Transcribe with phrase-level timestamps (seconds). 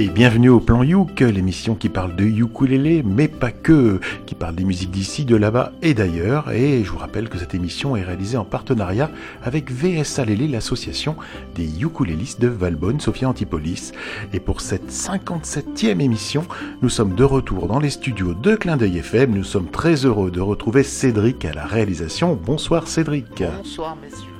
[0.00, 4.54] Et bienvenue au Plan Youk, l'émission qui parle de ukulélé, mais pas que, qui parle
[4.54, 6.50] des musiques d'ici, de là-bas et d'ailleurs.
[6.52, 9.10] Et je vous rappelle que cette émission est réalisée en partenariat
[9.42, 11.16] avec VSA Lélé, l'association
[11.54, 13.92] des ukulélistes de Valbonne, Sophia Antipolis.
[14.32, 16.46] Et pour cette 57e émission,
[16.80, 19.34] nous sommes de retour dans les studios de Clin d'œil FM.
[19.34, 22.40] Nous sommes très heureux de retrouver Cédric à la réalisation.
[22.42, 23.42] Bonsoir Cédric.
[23.58, 24.30] Bonsoir messieurs.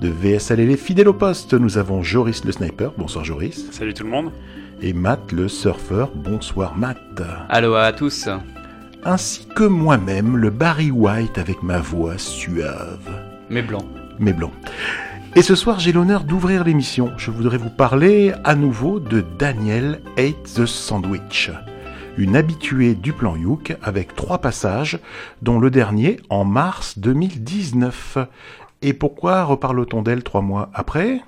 [0.00, 2.92] De VSA Lélé, fidèle au poste, nous avons Joris le sniper.
[2.96, 3.66] Bonsoir Joris.
[3.72, 4.30] Salut tout le monde
[4.80, 6.10] et Matt le surfeur.
[6.14, 7.22] Bonsoir Matt.
[7.48, 8.28] Allô à tous.
[9.04, 13.08] Ainsi que moi-même, le Barry White avec ma voix suave.
[13.50, 13.84] Mais blanc.
[14.18, 14.50] Mais blanc.
[15.34, 17.12] Et ce soir, j'ai l'honneur d'ouvrir l'émission.
[17.16, 21.50] Je voudrais vous parler à nouveau de Daniel Hate the Sandwich.
[22.16, 24.98] Une habituée du plan Youk avec trois passages,
[25.42, 28.18] dont le dernier en mars 2019.
[28.82, 31.20] Et pourquoi reparle-t-on d'elle trois mois après?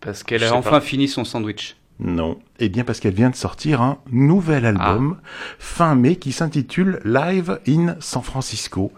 [0.00, 1.76] Parce qu'elle a enfin fini son sandwich.
[2.00, 2.38] Non.
[2.60, 5.28] Eh bien parce qu'elle vient de sortir un nouvel album Ah.
[5.58, 8.92] fin mai qui s'intitule Live in San Francisco.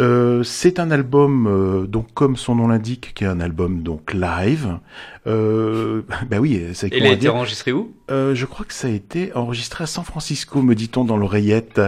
[0.00, 4.14] Euh, c'est un album, euh, donc comme son nom l'indique, qui est un album donc
[4.14, 4.78] live.
[5.26, 7.92] Euh, bah oui, c'est Et il a été enregistré où?
[8.10, 11.80] Euh, Je crois que ça a été enregistré à San Francisco, me dit-on dans l'oreillette.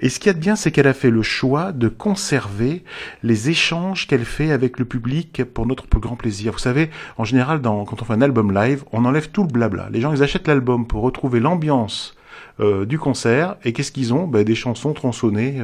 [0.00, 2.84] Et ce qu'il y a de bien, c'est qu'elle a fait le choix de conserver
[3.22, 6.52] les échanges qu'elle fait avec le public pour notre plus grand plaisir.
[6.52, 9.48] Vous savez, en général, dans, quand on fait un album live, on enlève tout le
[9.48, 9.88] blabla.
[9.90, 12.16] Les gens, ils achètent l'album pour retrouver l'ambiance
[12.60, 13.56] euh, du concert.
[13.64, 14.26] Et qu'est-ce qu'ils ont?
[14.26, 15.62] Ben, Des chansons tronçonnées.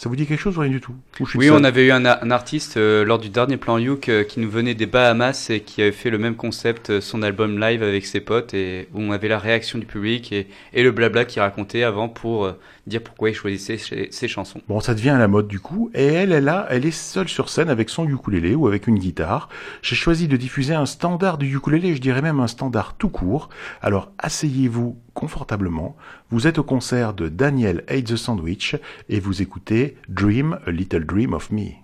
[0.00, 0.94] Ça vous dit quelque chose ou rien du tout
[1.34, 4.48] Oui, on avait eu un, artiste euh, lors du dernier plan Youk euh, qui nous
[4.48, 8.06] venait des Bahamas et qui avait fait le même concept, euh, son album live avec
[8.06, 11.42] ses potes, et où on avait la réaction du public et, et le blabla qu'il
[11.42, 12.52] racontait avant pour euh,
[12.86, 14.62] dire pourquoi il choisissait ses, ses chansons.
[14.68, 17.28] Bon, ça devient à la mode du coup, et elle, elle, a, elle est seule
[17.28, 19.50] sur scène avec son ukulélé ou avec une guitare.
[19.82, 23.50] J'ai choisi de diffuser un standard du ukulélé, je dirais même un standard tout court.
[23.82, 25.96] Alors asseyez-vous confortablement,
[26.30, 28.74] vous êtes au concert de Daniel Hate the Sandwich
[29.10, 31.74] et vous écoutez Dream, a Little Dream of Me.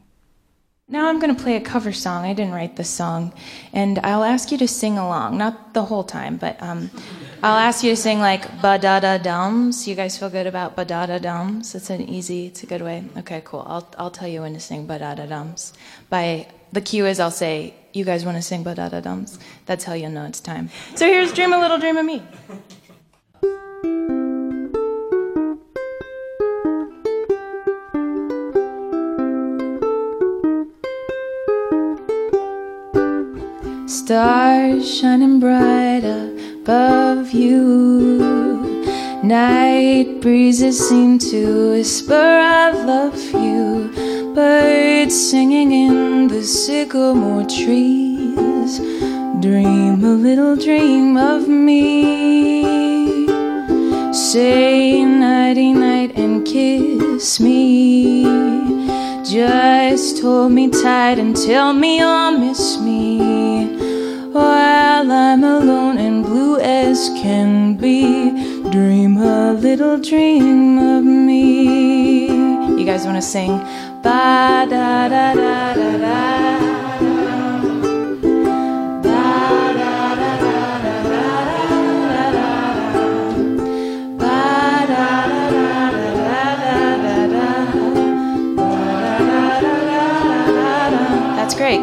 [0.89, 2.25] Now I'm going to play a cover song.
[2.25, 3.35] I didn't write this song.
[3.73, 5.37] And I'll ask you to sing along.
[5.37, 6.91] Not the whole time, but um,
[7.43, 9.87] I'll ask you to sing like ba da da dums.
[9.89, 11.75] You guys feel good about ba da da dums?
[11.75, 13.05] It's an easy, it's a good way.
[13.19, 13.65] Okay, cool.
[13.67, 15.73] I'll, I'll tell you when to sing ba da da dums.
[16.09, 19.41] By the cue is I'll say, You guys want to sing ba da da dums?
[19.67, 20.71] That's how you'll know it's time.
[20.95, 22.23] So here's Dream a Little Dream of Me.
[34.07, 38.19] Stars shining bright above you.
[39.23, 43.91] Night breezes seem to whisper, I love you.
[44.35, 48.79] Birds singing in the sycamore trees.
[49.41, 52.56] Dream a little dream of me.
[54.33, 58.25] Say nighty night and kiss me.
[59.23, 63.69] Just hold me tight and tell me you'll miss me
[64.33, 68.33] while I'm alone and blue as can be.
[68.73, 72.27] Dream a little dream of me.
[72.27, 73.57] You guys want to sing?
[74.03, 76.56] Ba da da da da da.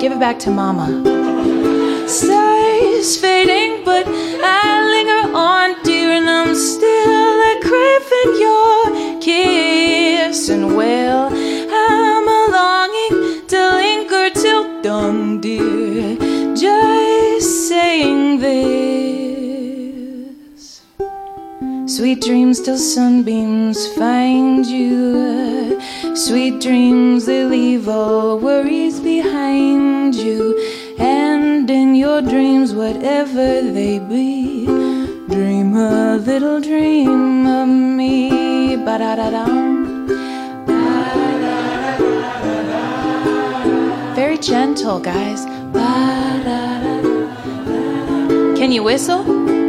[0.04, 0.88] Give it back to Mama.
[2.10, 10.50] Stars fading, but I linger on, dear, and I'm still a craving your kiss.
[10.50, 16.18] And well, I'm a longing to linger till dawn, dear.
[16.54, 18.93] Just saying this.
[21.96, 25.80] Sweet dreams till sunbeams find you.
[26.16, 30.58] Sweet dreams, they leave all worries behind you.
[30.98, 38.76] And in your dreams, whatever they be, dream a little dream of me.
[38.78, 40.08] Ba da da dum.
[44.16, 45.46] Very gentle, guys.
[48.58, 49.63] Can you whistle?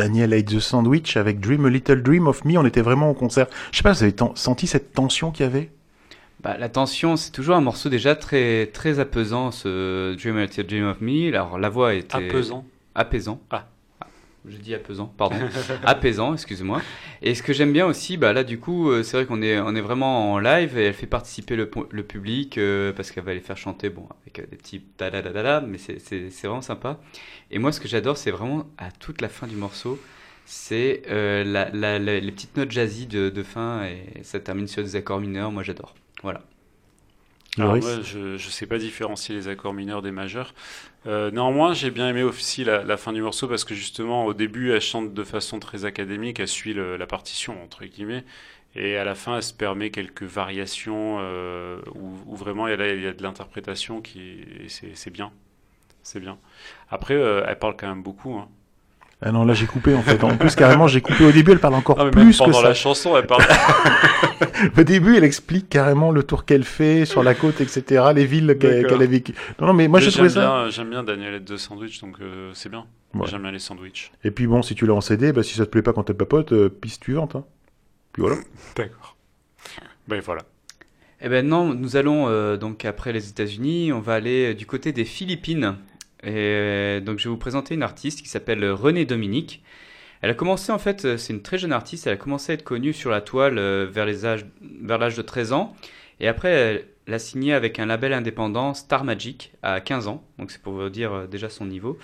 [0.00, 2.56] Daniel Ate the Sandwich avec Dream a Little Dream of Me.
[2.56, 3.48] On était vraiment au concert.
[3.70, 5.70] Je sais pas, vous avez senti cette tension qu'il y avait?
[6.42, 10.64] Bah, la tension, c'est toujours un morceau déjà très très apaisant, ce Dream a Little
[10.64, 11.28] Dream of Me.
[11.28, 12.64] Alors la voix était apaisant.
[12.94, 13.40] Apaisant.
[13.50, 13.66] Ah.
[14.46, 15.36] Je dis apaisant, pardon.
[15.84, 16.80] apaisant, excusez-moi.
[17.20, 19.60] Et ce que j'aime bien aussi, bah là du coup, euh, c'est vrai qu'on est,
[19.60, 23.34] on est vraiment en live et elle fait participer le, public euh, parce qu'elle va
[23.34, 26.62] les faire chanter, bon, avec euh, des petits da da da da, mais c'est vraiment
[26.62, 26.98] sympa.
[27.50, 30.00] Et moi, ce que j'adore, c'est vraiment à toute la fin du morceau,
[30.46, 35.52] c'est les petites notes jazzy de, fin et ça termine sur des accords mineurs.
[35.52, 35.94] Moi, j'adore.
[36.22, 36.42] Voilà.
[37.58, 40.54] Alors moi, je ne sais pas différencier les accords mineurs des majeurs.
[41.06, 44.70] Euh, néanmoins, j'ai bien aimé aussi la, fin du morceau parce que justement, au début,
[44.70, 48.24] elle chante de façon très académique, elle suit la partition, entre guillemets,
[48.76, 52.94] et à la fin, elle se permet quelques variations euh, où, vraiment il y, a,
[52.94, 55.32] il y a de l'interprétation qui c'est bien.
[56.02, 56.38] C'est bien.
[56.88, 58.34] Après, euh, elle parle quand même beaucoup.
[58.34, 58.48] Hein.
[59.22, 60.22] Ah non, là j'ai coupé en fait.
[60.24, 62.62] En plus, carrément, j'ai coupé au début, elle parle encore plus que ça.
[62.62, 63.42] la chanson, elle parle.
[64.78, 68.56] au début, elle explique carrément le tour qu'elle fait sur la côte, etc., les villes
[68.58, 69.34] qu'elle a vécues.
[69.60, 70.68] Non, non, mais moi j'ai trouvé ça.
[70.70, 72.86] J'aime bien Danielette de Sandwich, donc euh, c'est bien.
[73.26, 74.12] J'aime bien les sandwichs.
[74.24, 76.08] Et puis bon, si tu l'as en CD, bah, si ça te plaît pas quand
[76.08, 77.34] elle papote, euh, piste suivante.
[77.34, 77.44] Hein.
[78.12, 78.36] Puis voilà.
[78.76, 79.16] D'accord.
[80.08, 80.42] Ben voilà.
[81.20, 84.92] Eh ben non, nous allons euh, donc après les États-Unis, on va aller du côté
[84.92, 85.76] des Philippines
[86.22, 89.62] et euh, donc je vais vous présenter une artiste qui s'appelle Renée Dominique.
[90.22, 92.54] Elle a commencé en fait, euh, c'est une très jeune artiste, elle a commencé à
[92.54, 95.74] être connue sur la toile euh, vers l'âge de 13 ans.
[96.20, 100.22] Et après, elle a signé avec un label indépendant Star Magic à 15 ans.
[100.38, 101.98] Donc c'est pour vous dire déjà son niveau.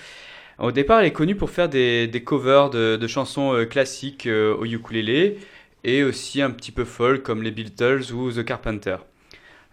[0.59, 5.37] Au départ, elle est connue pour faire des, covers de, de chansons classiques au ukulélé
[5.85, 8.97] et aussi un petit peu folk comme les Beatles ou The Carpenter.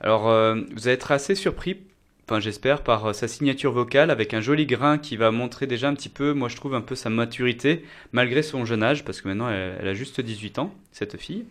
[0.01, 1.77] Alors, vous allez être assez surpris
[2.25, 5.89] enfin j'espère, par euh, sa signature vocale avec un joli grain qui va montrer déjà
[5.89, 9.21] un petit peu, moi je trouve un peu sa maturité malgré son jeune âge, parce
[9.21, 11.45] que maintenant elle, a juste 18 ans, cette fille.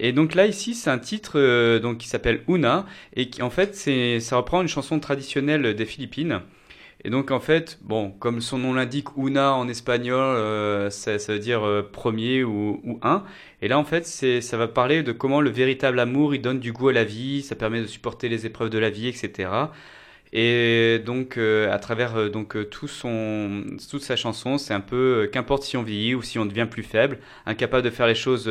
[0.00, 3.50] Et donc là ici c'est un titre euh, donc qui s'appelle Una et qui en
[3.50, 3.76] fait
[4.20, 6.40] ça reprend une chanson traditionnelle des Philippines.
[7.02, 11.38] Et donc en fait, bon, comme son nom l'indique, Una en espagnol, euh, ça, veut
[11.38, 13.24] dire premier ou, ou, un.
[13.62, 16.72] Et là en fait, ça va parler de comment le véritable amour il donne du
[16.72, 19.48] goût à la vie, ça permet de supporter les épreuves de la vie, etc.
[20.32, 24.80] Et donc, euh, à travers euh, donc euh, tout son, toute sa chanson, c'est un
[24.80, 28.14] peu qu'importe si on vieillit ou si on devient plus faible, incapable de faire les
[28.14, 28.50] choses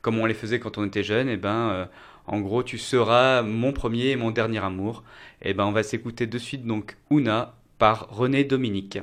[0.00, 1.88] comme on les faisait quand on était jeune, et ben,
[2.26, 5.02] en gros, tu seras mon premier et mon dernier amour.
[5.42, 8.98] Et ben, on va s'écouter de suite donc Una par René Dominique.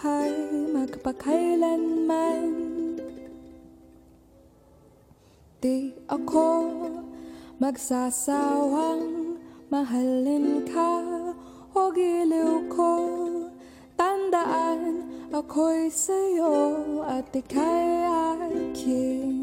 [0.00, 0.32] Buhay
[0.72, 2.48] magpakailanman.
[5.60, 6.48] Di ako
[7.60, 9.36] magsasawang
[9.68, 11.04] mahalin ka
[11.76, 12.96] o giliw ko
[14.00, 15.04] Tandaan
[15.36, 19.39] ako'y sa'yo at ika'y akin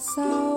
[0.00, 0.49] So.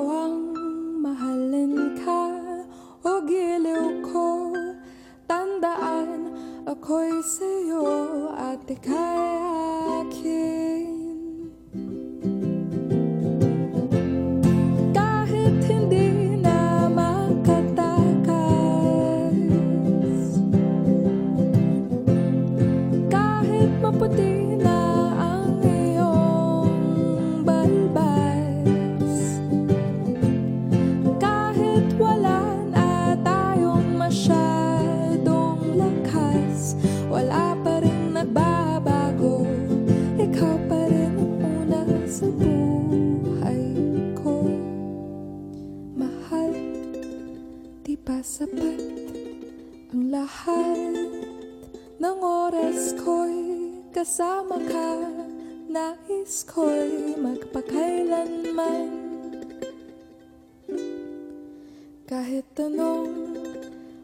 [62.03, 63.39] Kahit anong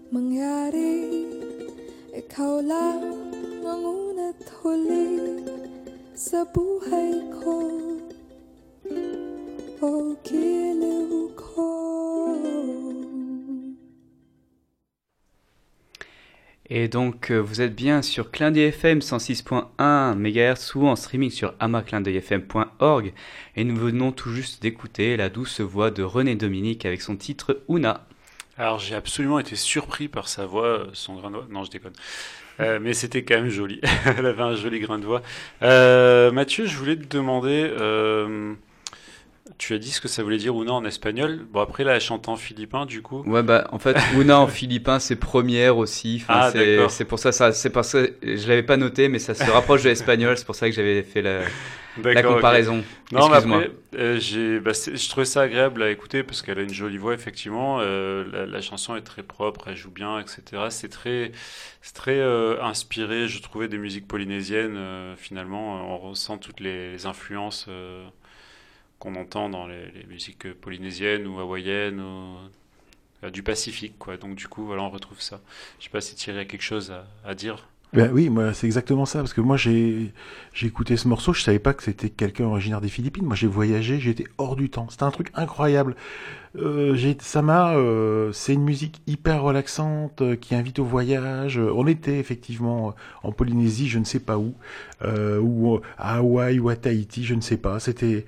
[0.08, 1.20] mangyari
[2.16, 3.04] Ikaw lang
[3.64, 5.40] ang una't huli
[6.16, 7.60] sa buhay ko.
[9.80, 11.72] O giliw ko
[16.72, 21.56] Et donc, euh, vous êtes bien sur Clin FM 106.1 MHz ou en streaming sur
[21.60, 23.12] amaclindeuilfm.org.
[23.56, 27.64] Et nous venons tout juste d'écouter la douce voix de René Dominique avec son titre
[27.70, 28.06] Una.
[28.56, 31.48] Alors, j'ai absolument été surpris par sa voix, son grain de voix.
[31.50, 31.94] Non, je déconne.
[32.60, 33.82] Euh, mais c'était quand même joli.
[34.06, 35.24] Elle avait un joli grain de voix.
[35.64, 37.68] Euh, Mathieu, je voulais te demander.
[39.58, 41.46] Tu as dit ce que ça voulait dire Una en espagnol.
[41.52, 43.24] Bon, après, là, elle chante en philippin, du coup.
[43.24, 46.24] Ouais, bah, en fait, Una en philippin, c'est première aussi.
[46.28, 46.52] ah,
[46.90, 49.84] c'est pour ça, ça c'est parce que je l'avais pas noté, mais ça se rapproche
[49.84, 50.38] de l'espagnol.
[50.38, 51.42] C'est pour ça que j'avais fait la,
[52.04, 52.84] la comparaison.
[53.12, 56.62] Non, mais après, euh, j'ai, bah, je trouvais ça agréable à écouter parce qu'elle a
[56.62, 57.80] une jolie voix, effectivement.
[57.82, 60.68] Euh, la, chanson est très propre, elle joue bien, etc.
[60.70, 61.32] C'est très,
[61.82, 64.78] c'est très euh, inspiré, je trouvais, des musiques polynésiennes.
[65.18, 67.68] finalement, on ressent toutes les influences
[69.00, 72.38] qu'on entend dans les, musiques polynésiennes ou hawaïennes ou
[73.24, 74.18] euh, du Pacifique, quoi.
[74.18, 75.40] Donc du coup, voilà, on retrouve ça.
[75.80, 76.94] Je sais pas si Thierry a quelque chose
[77.26, 77.68] à, dire.
[77.92, 80.12] Ben oui, c'est exactement ça parce que moi j'ai
[80.54, 83.26] j'ai écouté ce morceau, je savais pas que c'était quelqu'un originaire des Philippines.
[83.26, 84.88] Moi j'ai voyagé, j'étais hors du temps.
[84.92, 85.96] C'était un truc incroyable.
[86.56, 91.58] Euh, ça m'a, euh, c'est une musique hyper relaxante euh, qui invite au voyage.
[91.58, 94.54] On était effectivement en Polynésie, je ne sais pas où,
[95.04, 97.80] ou à Hawaï ou à Tahiti, je ne sais pas.
[97.80, 98.26] C'était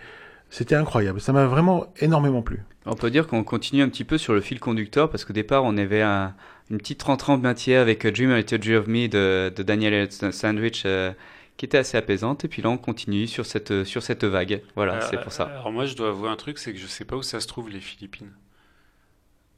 [0.51, 2.59] c'était incroyable, ça m'a vraiment énormément plu.
[2.85, 5.63] On peut dire qu'on continue un petit peu sur le fil conducteur parce qu'au départ
[5.63, 9.63] on avait une petite rentrée en matière avec Dream a Little Dream of Me de,
[9.63, 11.13] Daniel Sandwich euh,
[11.55, 14.61] qui était assez apaisante et puis là on continue sur cette, sur cette vague.
[14.75, 15.45] Voilà, euh, c'est pour ça.
[15.45, 17.47] Alors moi je dois avouer un truc, c'est que je sais pas où ça se
[17.47, 18.33] trouve les Philippines.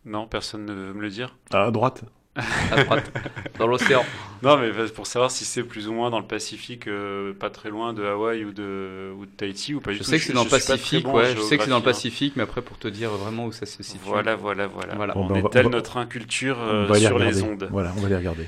[0.05, 1.35] Non, personne ne veut me le dire.
[1.51, 2.03] À droite
[2.35, 3.11] à droite,
[3.59, 4.03] dans l'océan.
[4.41, 7.69] Non, mais pour savoir si c'est plus ou moins dans le Pacifique, euh, pas très
[7.69, 10.43] loin de Hawaï ou de, ou de Tahiti ou pas je Sais que c'est dans
[10.43, 13.11] le Pacifique, ouais, je sais que c'est dans le Pacifique, mais après pour te dire
[13.11, 13.99] vraiment où ça se situe.
[14.03, 14.95] Voilà, voilà, voilà.
[14.95, 15.17] voilà.
[15.17, 17.67] on, ben, étale notre inculture euh, sur les ondes.
[17.71, 18.47] Voilà, on va les regarder.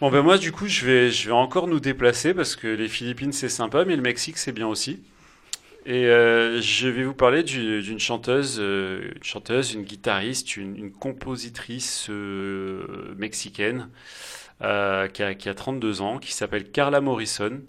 [0.00, 2.88] Bon ben moi du coup je vais, je vais encore nous déplacer parce que les
[2.88, 5.00] Philippines c'est sympa mais le Mexique c'est bien aussi.
[5.84, 12.06] Et euh, je vais vous parler d'une chanteuse, euh, une chanteuse, une guitariste, une, compositrice
[12.08, 13.88] euh, mexicaine
[14.60, 17.60] qui a, qui, a, 32 ans, qui s'appelle Carla Morrison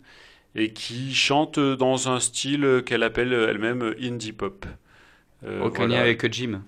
[0.54, 4.68] et qui chante dans un style qu'elle appelle elle-même indie pop.
[5.62, 6.62] Aucun lien avec Jim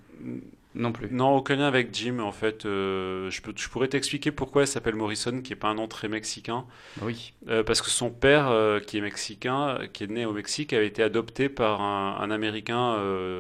[0.76, 1.08] non plus.
[1.10, 2.20] Non, aucun lien avec Jim.
[2.20, 5.70] En fait, euh, je, peux, je pourrais t'expliquer pourquoi elle s'appelle Morrison, qui n'est pas
[5.70, 6.66] un nom très mexicain.
[7.02, 7.34] Oui.
[7.48, 10.88] Euh, parce que son père, euh, qui est mexicain, qui est né au Mexique, avait
[10.88, 12.98] été adopté par un, Américain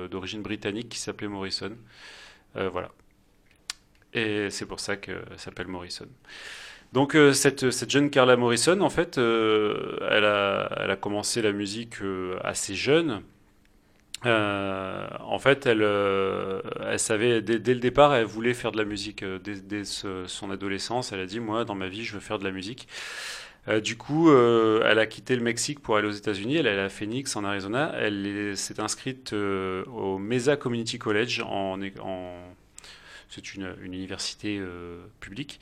[0.10, 1.72] d'origine britannique qui s'appelait Morrison.
[2.54, 2.92] voilà.
[4.13, 6.08] Et c'est pour ça qu'elle s'appelle Morrison.
[6.94, 11.96] Donc cette, cette, jeune Carla Morrison, en fait, elle a, elle, a, commencé la musique
[12.44, 13.22] assez jeune.
[14.25, 18.86] Euh, en fait, elle, euh, elle savait dès, le départ, elle voulait faire de la
[18.86, 21.12] musique euh, dès, son adolescence.
[21.12, 22.88] Elle a dit moi, dans ma vie, je veux faire de la musique.
[23.84, 26.58] du coup, elle a quitté le Mexique pour aller aux États-Unis.
[26.58, 27.94] Elle est à Phoenix, en Arizona.
[27.98, 31.41] Elle s'est inscrite au Mesa Community College.
[31.41, 31.79] En,
[33.29, 34.62] c'est une, université
[35.20, 35.60] publique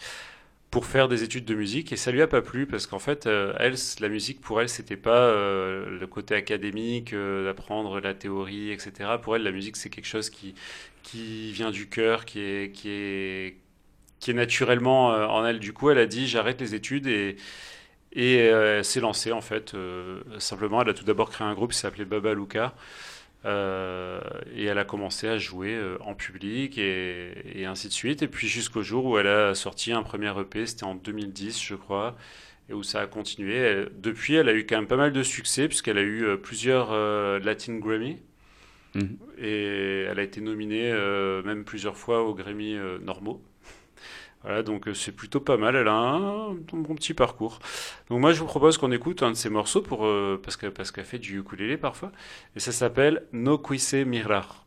[0.74, 3.28] pour faire des études de musique et ça lui a pas plu parce qu'en fait
[3.28, 8.16] euh, elle la musique pour elle c'était pas euh, le côté académique euh, d'apprendre la
[8.16, 10.56] théorie etc pour elle la musique c'est quelque chose qui
[11.04, 13.58] qui vient du cœur, qui est, qui est,
[14.20, 15.60] qui est naturellement en elle.
[15.60, 17.36] Du coup, elle a dit j'arrête les études et,
[18.14, 19.76] et elle s'est lancée en fait.
[20.40, 22.74] simplement, elle a tout d'abord créé un groupe qui s'appelait Baba Luca.
[23.46, 24.22] Euh,
[24.56, 28.22] et elle a commencé à jouer euh, en public et, ainsi de suite.
[28.22, 31.76] Et puis jusqu'au jour où elle a sorti un premier EP, c'était en 2010 je
[31.76, 32.16] crois,
[32.70, 33.86] et où ça a continué.
[33.98, 36.92] depuis, elle a eu quand même pas mal de succès puisqu'elle a eu euh, plusieurs
[37.40, 38.20] Latin Grammy.
[38.96, 39.18] Mhm.
[39.40, 40.94] Et elle a été nominée
[41.44, 43.44] même plusieurs fois aux Grammy normaux.
[44.44, 45.76] Voilà, donc euh, c'est plutôt pas mal.
[45.76, 47.60] Elle a un, bon petit parcours.
[48.10, 50.74] Donc moi, je vous propose qu'on écoute un de ses morceaux pour, euh, parce qu'elle
[50.74, 52.12] parce fait du ukulélé parfois.
[52.56, 54.66] Et ça s'appelle No Quise Mirar.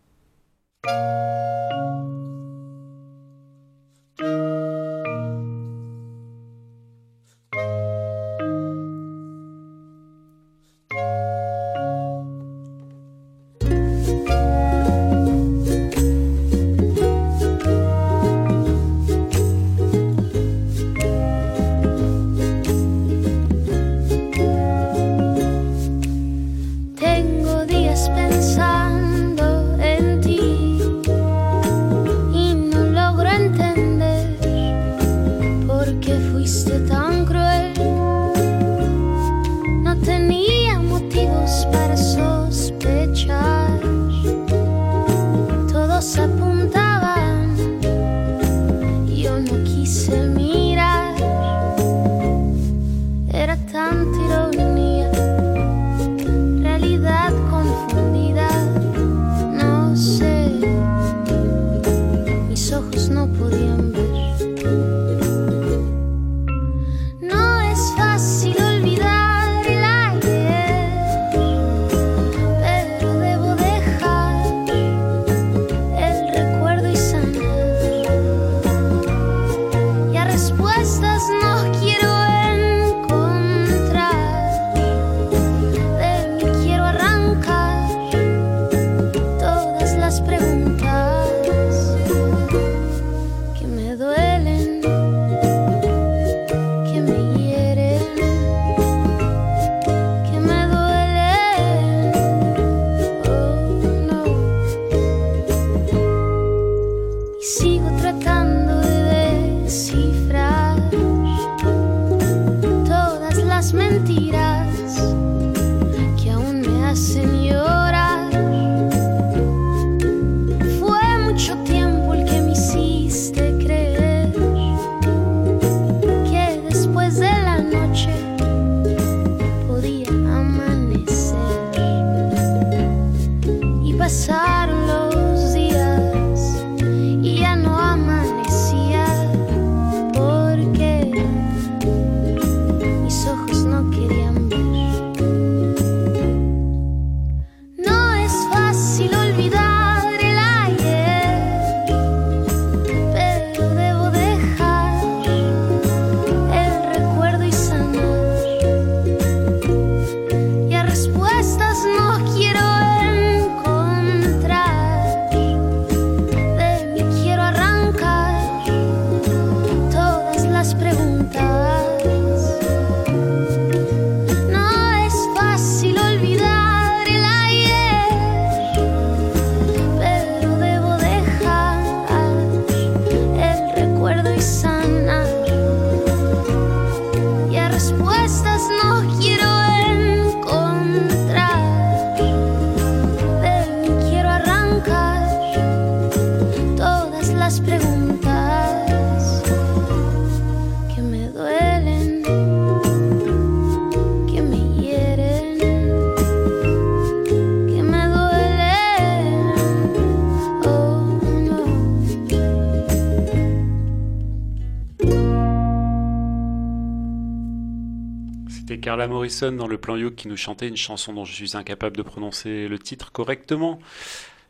[219.06, 221.96] Carla Morrison dans le plan Yoke qui nous chantait une chanson dont je suis incapable
[221.96, 223.78] de prononcer le titre correctement.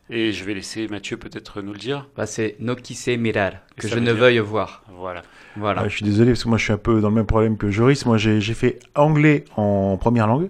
[0.09, 2.07] Et je vais laisser Mathieu peut-être nous le dire.
[2.15, 4.83] Bah, c'est No quise mirar, que je ne veuille voir.
[4.97, 5.21] Voilà.
[5.57, 5.81] voilà.
[5.81, 7.55] Ah, je suis désolé parce que moi je suis un peu dans le même problème
[7.55, 8.07] que Joris.
[8.07, 9.66] Moi j'ai fait anglais en
[9.97, 10.49] première langue,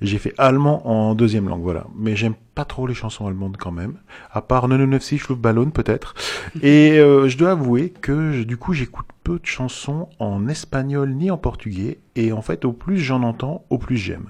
[0.00, 1.86] j'ai fait allemand en deuxième langue, voilà.
[1.96, 3.94] Mais j'aime pas trop les chansons allemandes quand même,
[4.32, 6.14] à part 996 Schluck Ballon peut-être.
[6.62, 11.30] Et euh, je dois avouer que du coup j'écoute peu de chansons en espagnol ni
[11.30, 14.28] en portugais, et en fait au plus j'en entends, au plus j'aime.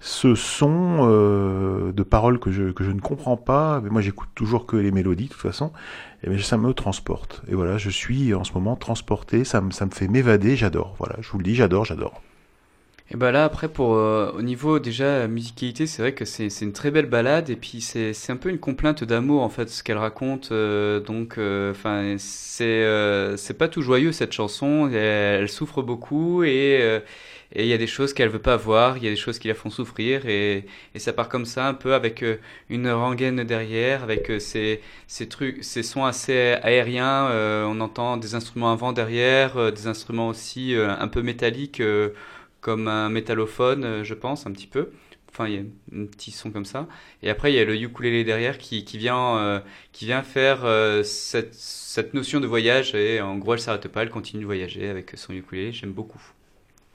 [0.00, 4.28] ce son euh, de paroles que je, que je ne comprends pas, mais moi j'écoute
[4.34, 5.72] toujours que les mélodies de toute façon,
[6.22, 7.42] et mais ça me transporte.
[7.48, 10.94] Et voilà, je suis en ce moment transporté, ça me, ça me fait m'évader, j'adore.
[10.98, 12.22] Voilà, je vous le dis, j'adore, j'adore.
[13.12, 16.72] Et bah là après pour euh, au niveau déjà musicalité c'est vrai que c'est une
[16.72, 19.98] très belle balade et puis c'est un peu une complainte d'amour en fait ce qu'elle
[19.98, 21.38] raconte euh, donc
[21.70, 27.00] enfin c'est c'est pas tout joyeux cette chanson elle, souffre beaucoup et
[27.52, 29.38] et il y a des choses qu'elle veut pas voir, il y a des choses
[29.38, 32.36] qui la font souffrir et, et ça part comme ça un peu avec euh,
[32.68, 37.28] une rengaine derrière, avec euh, ces, ces trucs, ces sons assez aériens.
[37.28, 41.82] Euh, on entend des instruments à vent derrière, des instruments aussi un peu métalliques
[42.66, 44.90] comme un métallophone, je pense un petit peu.
[45.30, 46.88] Enfin, il y a un petit son comme ça.
[47.22, 50.66] Et après, il y a le ukulélé derrière qui, qui vient, qui vient faire
[51.04, 52.92] cette, cette notion de voyage.
[52.96, 55.70] Et en gros, elle s'arrête pas, elle continue de voyager avec son ukulélé.
[55.70, 56.20] J'aime beaucoup.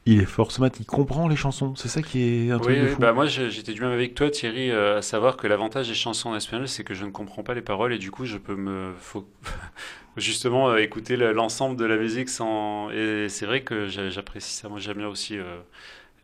[0.07, 2.87] Il est fort ce il comprend les chansons, c'est ça qui est un truc de
[2.87, 2.99] fou.
[2.99, 6.29] Bah moi j'étais du même avec toi Thierry, euh, à savoir que l'avantage des chansons
[6.29, 8.55] en espagnol c'est que je ne comprends pas les paroles et du coup je peux
[8.55, 9.27] me faut
[10.17, 14.69] justement euh, écouter l'ensemble de la musique sans et c'est vrai que j'apprécie ça.
[14.69, 15.59] Moi j'aime bien aussi euh,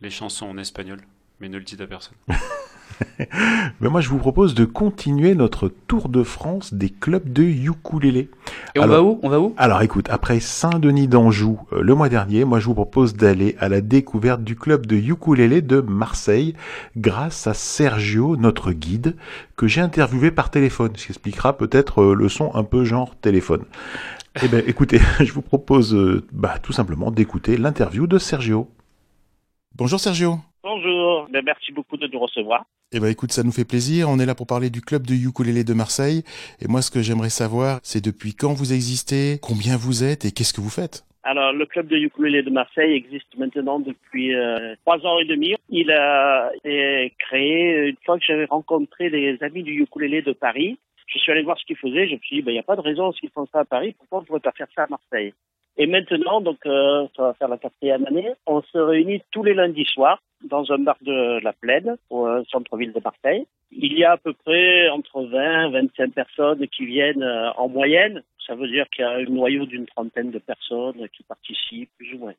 [0.00, 1.00] les chansons en espagnol,
[1.38, 2.16] mais ne le dites à personne.
[3.80, 8.30] Mais moi, je vous propose de continuer notre tour de France des clubs de ukulélé.
[8.74, 9.20] Et on va où?
[9.22, 9.54] On va où?
[9.56, 13.68] Alors, écoute, après Saint-Denis d'Anjou euh, le mois dernier, moi, je vous propose d'aller à
[13.68, 16.54] la découverte du club de ukulélé de Marseille,
[16.96, 19.16] grâce à Sergio, notre guide,
[19.56, 23.14] que j'ai interviewé par téléphone, ce qui expliquera peut-être euh, le son un peu genre
[23.16, 23.64] téléphone.
[24.42, 28.68] Eh bien, écoutez, je vous propose euh, bah, tout simplement d'écouter l'interview de Sergio.
[29.74, 30.38] Bonjour Sergio.
[30.70, 32.66] Bonjour, ben, merci beaucoup de nous recevoir.
[32.92, 34.10] Eh ben écoute, ça nous fait plaisir.
[34.10, 36.24] On est là pour parler du club de ukulélé de Marseille.
[36.60, 40.30] Et moi, ce que j'aimerais savoir, c'est depuis quand vous existez, combien vous êtes et
[40.30, 41.06] qu'est-ce que vous faites?
[41.22, 45.54] Alors, le club de ukulélé de Marseille existe maintenant depuis euh, trois ans et demi.
[45.70, 50.78] Il a été créé une fois que j'avais rencontré les amis du ukulélé de Paris.
[51.06, 52.08] Je suis allé voir ce qu'ils faisaient.
[52.08, 53.64] Je me suis dit, ben, il n'y a pas de raison s'ils font ça à
[53.64, 53.94] Paris.
[53.98, 55.32] Pourquoi on ne pourrait pas faire ça à Marseille?
[55.80, 59.54] Et maintenant, donc, euh, ça va faire la quatrième année, on se réunit tous les
[59.54, 63.46] lundis soirs dans un bar de la Plaine, au euh, centre-ville de Marseille.
[63.70, 67.68] Il y a à peu près entre 20 et 25 personnes qui viennent euh, en
[67.68, 68.24] moyenne.
[68.44, 72.14] Ça veut dire qu'il y a un noyau d'une trentaine de personnes qui participent, plus
[72.14, 72.34] ou moins.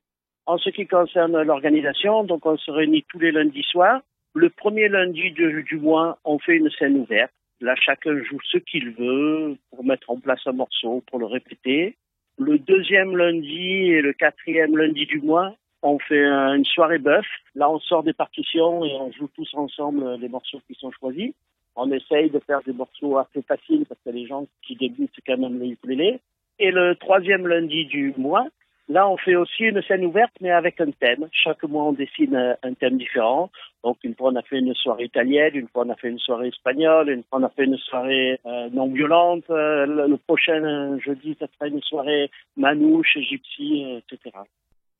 [0.45, 4.01] En ce qui concerne l'organisation, donc on se réunit tous les lundis soirs.
[4.33, 7.31] Le premier lundi du, du mois, on fait une scène ouverte.
[7.61, 11.95] Là, chacun joue ce qu'il veut pour mettre en place un morceau, pour le répéter.
[12.39, 17.25] Le deuxième lundi et le quatrième lundi du mois, on fait une soirée bœuf.
[17.53, 21.33] Là, on sort des partitions et on joue tous ensemble les morceaux qui sont choisis.
[21.75, 25.37] On essaye de faire des morceaux assez faciles parce que les gens qui débutent quand
[25.37, 26.21] même les ukulélés.
[26.59, 28.47] Et le troisième lundi du mois,
[28.89, 31.27] là, on fait aussi une scène ouverte, mais avec un thème.
[31.31, 33.49] Chaque mois, on dessine un thème différent.
[33.83, 36.19] Donc, une fois, on a fait une soirée italienne, une fois, on a fait une
[36.19, 39.45] soirée espagnole, une fois, on a fait une soirée euh, non violente.
[39.49, 44.35] Euh, le, prochain jeudi, ça sera une soirée manouche, gypsy, euh, etc.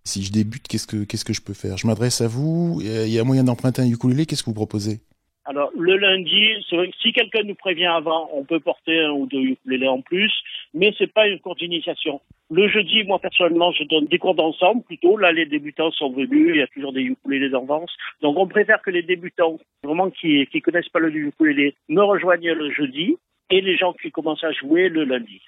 [0.05, 1.77] Si je débute, qu'est-ce que, qu'est-ce que je peux faire?
[1.77, 5.01] Je m'adresse à vous, il y a moyen d'emprunter un ukulélé, qu'est-ce que vous proposez?
[5.49, 9.09] Alors, le lundi, c'est vrai que si quelqu'un nous prévient avant, on peut porter un
[9.09, 10.31] ou deux ukulélés en plus,
[10.75, 12.21] mais c'est pas une courte initiation.
[12.51, 15.17] Le jeudi, moi, personnellement, je donne des cours d'ensemble, plutôt.
[15.17, 17.89] Là, les débutants sont venus, il y a toujours des ukulélés d'avance.
[18.21, 22.53] Donc, on préfère que les débutants, vraiment qui, qui connaissent pas le ukulélé, me rejoignent
[22.53, 23.17] le jeudi,
[23.49, 25.41] et les gens qui commencent à jouer le lundi.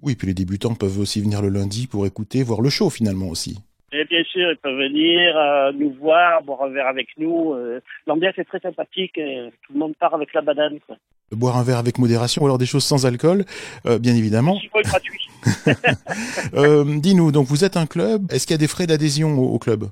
[0.00, 3.28] Oui, puis les débutants peuvent aussi venir le lundi pour écouter, voir le show, finalement,
[3.28, 3.58] aussi.
[3.94, 7.52] Et bien sûr, ils peuvent venir euh, nous voir, boire un verre avec nous.
[7.52, 9.14] Euh, L'ambiance est très sympathique.
[9.14, 10.78] tout le monde part avec la banane.
[10.86, 10.96] Quoi.
[11.30, 13.44] Boire un verre avec modération ou alors des choses sans alcool,
[13.84, 14.58] euh, bien évidemment.
[14.72, 15.26] gratuit.
[17.00, 18.32] Dis-nous, donc vous êtes un club.
[18.32, 19.84] Est-ce qu'il y a des frais d'adhésion au, club?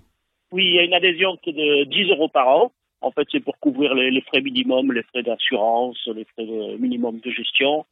[0.51, 2.73] Oui, il y a une adhésion qui est de 10 euros par an.
[3.03, 6.79] En fait, c'est pour couvrir les, les, frais minimums, les frais d'assurance, les frais de
[6.79, 7.85] minimum de gestion.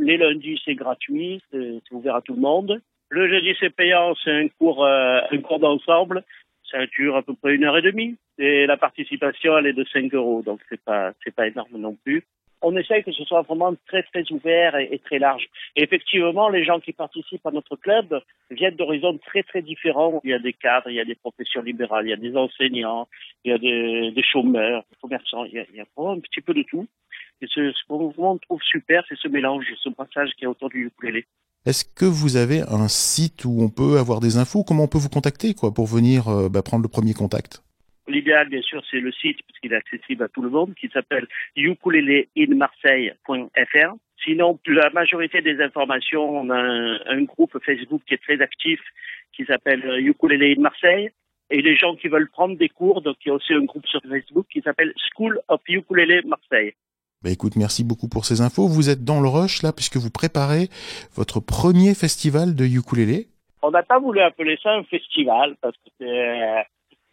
[0.00, 2.80] Les lundis, c'est gratuit, c'est ouvert à tout le monde.
[3.14, 6.24] Le jeudi, c'est payant, c'est un cours, euh, cours d'ensemble.
[6.70, 8.16] Ça dure à peu près une heure et demie.
[8.38, 10.40] Et la participation, elle est de 5 euros.
[10.40, 12.24] Donc, c'est pas, c'est pas énorme non plus.
[12.62, 15.46] On essaye que ce soit vraiment très, très ouvert et, très large.
[15.76, 18.18] Et effectivement, les gens qui participent à notre club
[18.50, 20.22] viennent d'horizons très, très différents.
[20.24, 22.34] Il y a des cadres, il y a des professions libérales, il y a des
[22.34, 23.08] enseignants,
[23.44, 25.44] il y a des, des chômeurs, des commerçants.
[25.44, 26.88] Il y, a, il y a vraiment un petit peu de tout.
[27.42, 30.86] Et ce, ce qu'on trouve super, c'est ce mélange, ce passage qui est autour du
[30.86, 31.26] ukulélé.
[31.64, 34.64] Est-ce que vous avez un site où on peut avoir des infos?
[34.64, 37.62] Comment on peut vous contacter quoi, pour venir euh, bah, prendre le premier contact?
[38.08, 41.28] L'idéal, bien sûr, c'est le site, puisqu'il est accessible à tout le monde, qui s'appelle
[41.54, 43.94] ukuleléinmarseille.fr.
[44.24, 48.80] Sinon, la majorité des informations, on a un, groupe Facebook qui est très actif,
[49.32, 51.12] qui s'appelle Ukulele in Marseille.
[51.50, 53.02] et les gens qui veulent prendre des cours.
[53.02, 56.74] Donc il y a aussi un groupe sur Facebook qui s'appelle School of Ukulele Marseille.
[57.22, 58.66] Bah écoute, merci beaucoup pour ces infos.
[58.66, 60.68] Vous êtes dans le rush là puisque vous préparez
[61.14, 63.28] votre premier festival de ukulélé.
[63.62, 66.04] On n'a pas voulu appeler ça un festival parce que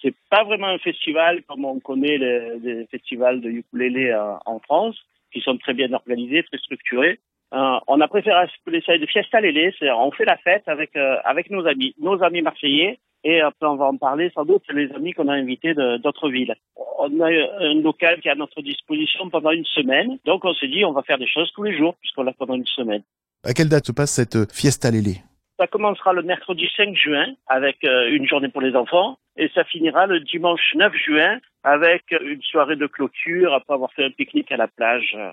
[0.01, 4.97] c'est pas vraiment un festival comme on connaît les, festivals de ukulélé euh, en France,
[5.31, 7.19] qui sont très bien organisés, très structurés.
[7.53, 10.95] Euh, on a préféré appeler ça de fiesta lélé, c'est on fait la fête avec
[10.95, 14.63] euh, avec nos amis, nos amis marseillais, et après on va en parler sans doute
[14.71, 16.55] les amis qu'on a invités d'autres villes.
[16.99, 20.67] On a un local qui est à notre disposition pendant une semaine, donc on s'est
[20.67, 23.01] dit on va faire des choses tous les jours puisqu'on l'a pendant une semaine.
[23.43, 25.15] À quelle date se passe cette fiesta lélé
[25.59, 29.65] ça commencera le mercredi 5 juin avec euh, une journée pour les enfants et ça
[29.65, 34.53] finira le dimanche 9 juin avec une soirée de clôture après avoir fait un pique-nique
[34.53, 35.17] à la plage.
[35.17, 35.31] Euh,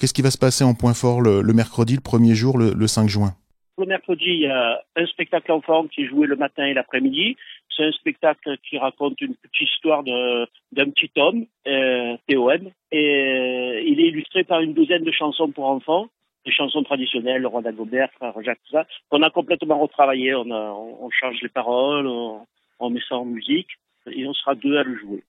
[0.00, 3.08] Qu'est-ce qui va se passer en point fort le, mercredi, le premier jour, le, 5
[3.08, 3.34] juin?
[3.78, 7.36] Le mercredi, il y a un spectacle enfant qui est joué le matin et l'après-midi.
[7.76, 13.82] C'est un spectacle qui raconte une petite histoire d'un petit homme, euh, TOM, et euh,
[13.84, 16.08] il est illustré par une douzaine de chansons pour enfants
[16.44, 20.34] des chansons traditionnelles, le roi d'Agobert, frère Jacques, tout ça, qu'on a complètement retravaillé.
[20.34, 23.68] On, on change les paroles, on, met ça en musique,
[24.10, 25.24] et on sera deux à le jouer.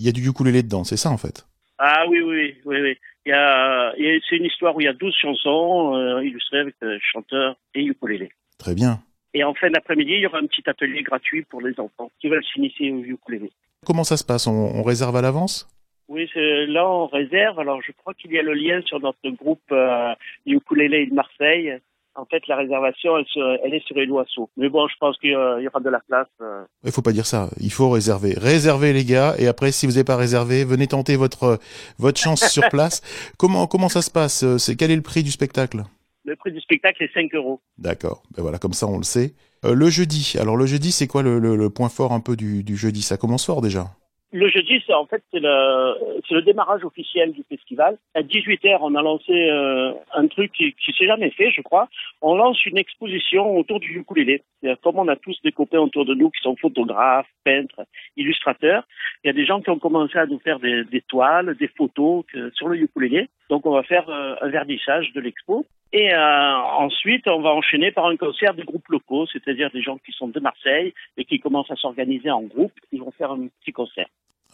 [0.00, 1.47] Il y a du ukulélé dedans, c'est ça en fait?
[1.78, 2.98] Ah oui, oui, oui, oui.
[3.26, 3.92] Il y a,
[4.28, 7.84] c'est une histoire où il y a 12 chansons euh, illustrées avec euh, chanteurs et
[7.84, 8.30] ukulélé.
[8.58, 9.00] Très bien.
[9.34, 12.28] Et en fin d'après-midi, il y aura un petit atelier gratuit pour les enfants qui
[12.28, 13.52] veulent s'initier au ukulélé.
[13.86, 14.46] Comment ça se passe?
[14.46, 15.68] On réserve à l'avance?
[16.08, 17.60] Oui, là on réserve.
[17.60, 20.14] Alors je crois qu'il y a le lien sur notre groupe euh,
[20.46, 21.78] Ukulele de Marseille.
[22.18, 24.50] En fait, la réservation, elle, est sur Eloasso.
[24.56, 26.26] Mais bon, je pense qu'il y aura de la place.
[26.40, 26.64] Euh.
[26.84, 27.48] Il faut pas dire ça.
[27.60, 28.34] Il faut réserver.
[28.36, 29.34] Réservez les gars.
[29.38, 31.58] Et après, si vous n'avez pas réservé, venez tenter votre
[31.98, 33.02] votre chance sur place.
[33.38, 35.84] Comment comment ça se passe C'est quel est le prix du spectacle?
[36.24, 37.60] Le prix du spectacle est 5 euros.
[37.78, 38.22] D'accord.
[38.36, 39.34] Ben voilà, comme ça on le sait.
[39.64, 40.34] Euh, le jeudi.
[40.40, 43.02] Alors le jeudi, c'est quoi le, le, point fort un peu du, du jeudi?
[43.02, 43.86] Ça commence fort déjà.
[44.30, 47.96] Le jeudi, en fait c'est le le démarrage officiel du festival.
[48.14, 51.88] À 18h, on a lancé euh, un truc qui, qui s'est jamais fait, je crois.
[52.20, 54.42] On lance une exposition autour du ukulélé.
[54.82, 57.86] Comme on a tous des copains autour de nous qui sont photographes, peintres,
[58.16, 58.84] illustrateurs,
[59.24, 61.68] il y a des gens qui ont commencé à nous faire des, des toiles, des
[61.68, 63.28] photos sur le ukulélé.
[63.48, 65.64] Donc on va faire euh, un vernissage de l'expo.
[65.92, 69.96] Et euh, ensuite, on va enchaîner par un concert de groupes locaux, c'est-à-dire des gens
[69.98, 72.72] qui sont de Marseille et qui commencent à s'organiser en groupe.
[72.92, 74.06] Ils vont faire un petit concert.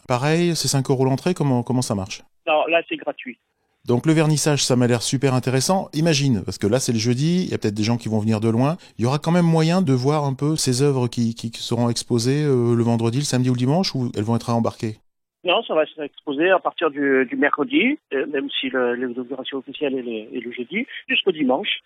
[0.07, 2.21] Pareil, c'est 5 euros l'entrée, comment, comment ça marche?
[2.47, 3.37] Non, là c'est gratuit.
[3.85, 5.89] Donc le vernissage, ça m'a l'air super intéressant.
[5.93, 8.19] Imagine, parce que là c'est le jeudi, il y a peut-être des gens qui vont
[8.19, 8.77] venir de loin.
[8.97, 11.89] Il y aura quand même moyen de voir un peu ces œuvres qui, qui seront
[11.89, 14.97] exposées euh, le vendredi, le samedi ou le dimanche, ou elles vont être embarquées
[15.45, 20.01] non, ça va exposé à partir du, du mercredi, euh, même si l'inauguration officielle est
[20.01, 21.79] le, est le jeudi, jusqu'au dimanche.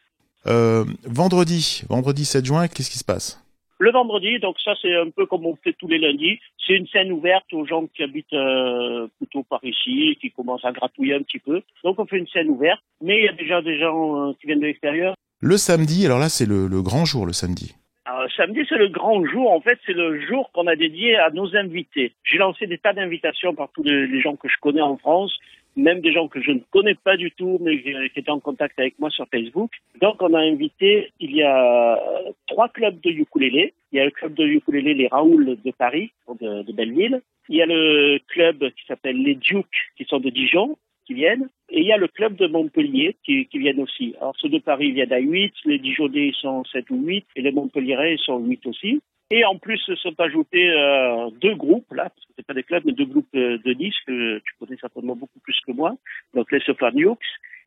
[0.48, 3.44] Euh, vendredi, vendredi 7 juin, qu'est-ce qui se passe?
[3.82, 6.88] Le vendredi, donc ça c'est un peu comme on fait tous les lundis, c'est une
[6.88, 11.22] scène ouverte aux gens qui habitent euh, plutôt par ici, qui commencent à gratouiller un
[11.22, 11.62] petit peu.
[11.86, 14.48] Donc on fait une scène ouverte, mais il y a déjà des gens euh, qui
[14.48, 15.16] viennent de l'extérieur.
[15.40, 17.74] Le samedi, alors là c'est le, le grand jour le samedi.
[18.12, 19.52] Alors, samedi, c'est le grand jour.
[19.52, 22.14] En fait, c'est le jour qu'on a dédié à nos invités.
[22.24, 25.38] J'ai lancé des tas d'invitations par tous les gens que je connais en France,
[25.76, 28.80] même des gens que je ne connais pas du tout, mais qui étaient en contact
[28.80, 29.70] avec moi sur Facebook.
[30.02, 32.00] Donc, on a invité, il y a
[32.48, 33.76] trois clubs de ukulélé.
[33.92, 37.22] Il y a le club de ukulélé Les Raoul de Paris, de, de Belleville.
[37.48, 40.78] Il y a le club qui s'appelle Les Dukes, qui sont de Dijon
[41.14, 41.50] viennent.
[41.70, 44.16] Et il y a le club de Montpellier qui, qui viennent aussi.
[44.20, 47.52] Alors ceux de Paris viennent à 8, les Dijonais sont 7 ou 8, et les
[47.52, 49.02] Montpellierais sont 8 aussi.
[49.32, 52.64] Et en plus se sont ajoutés euh, deux groupes, là, parce que c'est pas des
[52.64, 55.96] clubs, mais deux groupes euh, de 10 que tu connais certainement beaucoup plus que moi.
[56.34, 57.20] Donc les Sofan Yux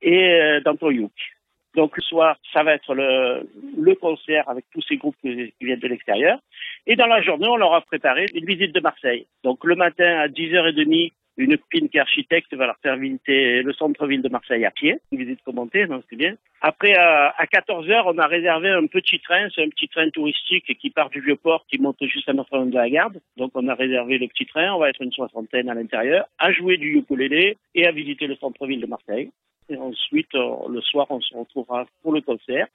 [0.02, 1.12] et euh, Danton Yuk.
[1.76, 5.88] Donc le soir, ça va être le, concert avec tous ces groupes qui viennent de
[5.88, 6.38] l'extérieur.
[6.86, 9.26] Et dans la journée, on leur a préparé une visite de Marseille.
[9.44, 13.72] Donc le matin à 10h30, une copine qui est architecte va leur faire visiter le
[13.72, 16.34] centre-ville de Marseille à pied, une visite commentée, donc c'est bien.
[16.60, 20.78] Après, à, 14 h on a réservé un petit train, c'est un petit train touristique
[20.78, 23.20] qui part du Vieux-Port, qui monte juste à Notre-Dame de la Garde.
[23.36, 26.52] Donc on a réservé le petit train, on va être une soixantaine à l'intérieur, à
[26.52, 29.30] jouer du ukulélé et à visiter le centre-ville de Marseille.
[29.72, 32.66] Et ensuite, euh, le soir, on se retrouvera pour le concert.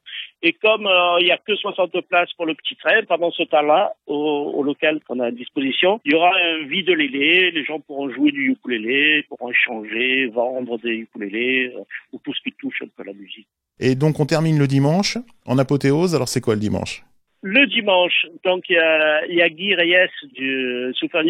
[0.42, 3.44] Et comme euh, il n'y a que 60 places pour le petit train, pendant ce
[3.44, 7.52] temps-là, au, local qu'on a à disposition, il y aura un vide lélé.
[7.52, 11.84] Les gens pourront jouer du ukulélé, pourront échanger, vendre des ukulélés, euh,
[12.14, 13.48] ou tout ce qui touche un peu la musique.
[13.80, 16.16] Et donc, on termine le dimanche en apothéose.
[16.16, 17.04] Alors, c'est quoi le dimanche?
[17.44, 21.22] Le dimanche, donc il y a, y a Guy Reyes du Super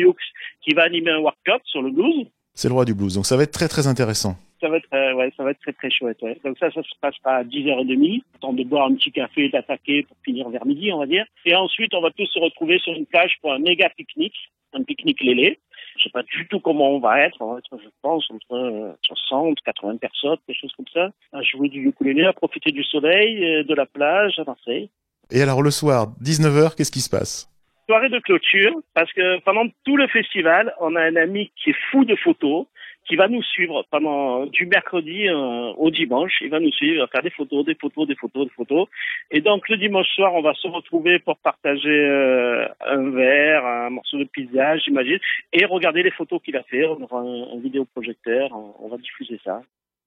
[0.61, 2.27] qui va animer un workshop sur le blues.
[2.53, 4.37] C'est le roi du blues, donc ça va être très très intéressant.
[4.59, 6.21] Ça va être, euh, ouais, ça va être très très chouette.
[6.21, 6.37] Ouais.
[6.43, 10.03] Donc ça, ça se passera à 10h30, temps de boire un petit café et d'attaquer
[10.03, 11.25] pour finir vers midi, on va dire.
[11.45, 14.83] Et ensuite, on va tous se retrouver sur une plage pour un méga pique-nique, un
[14.83, 15.59] pique-nique lélé.
[15.97, 17.37] Je sais pas du tout comment on va être.
[17.39, 21.41] On va être, je pense, entre 60, euh, 80 personnes, quelque chose comme ça, à
[21.41, 24.89] jouer du ukulélé, à profiter du soleil, euh, de la plage à Marseille.
[25.31, 27.49] Et alors le soir, 19h, qu'est-ce qui se passe?
[27.87, 31.75] Soirée de clôture, parce que pendant tout le festival, on a un ami qui est
[31.89, 32.65] fou de photos,
[33.07, 36.33] qui va nous suivre pendant du mercredi euh, au dimanche.
[36.41, 38.87] Il va nous suivre, il va faire des photos, des photos, des photos, des photos.
[39.31, 43.89] Et donc le dimanche soir, on va se retrouver pour partager euh, un verre, un
[43.91, 45.19] morceau de pizza, j'imagine,
[45.53, 46.85] et regarder les photos qu'il a fait.
[46.85, 49.61] On aura un, vidéoprojecteur, on, va diffuser ça.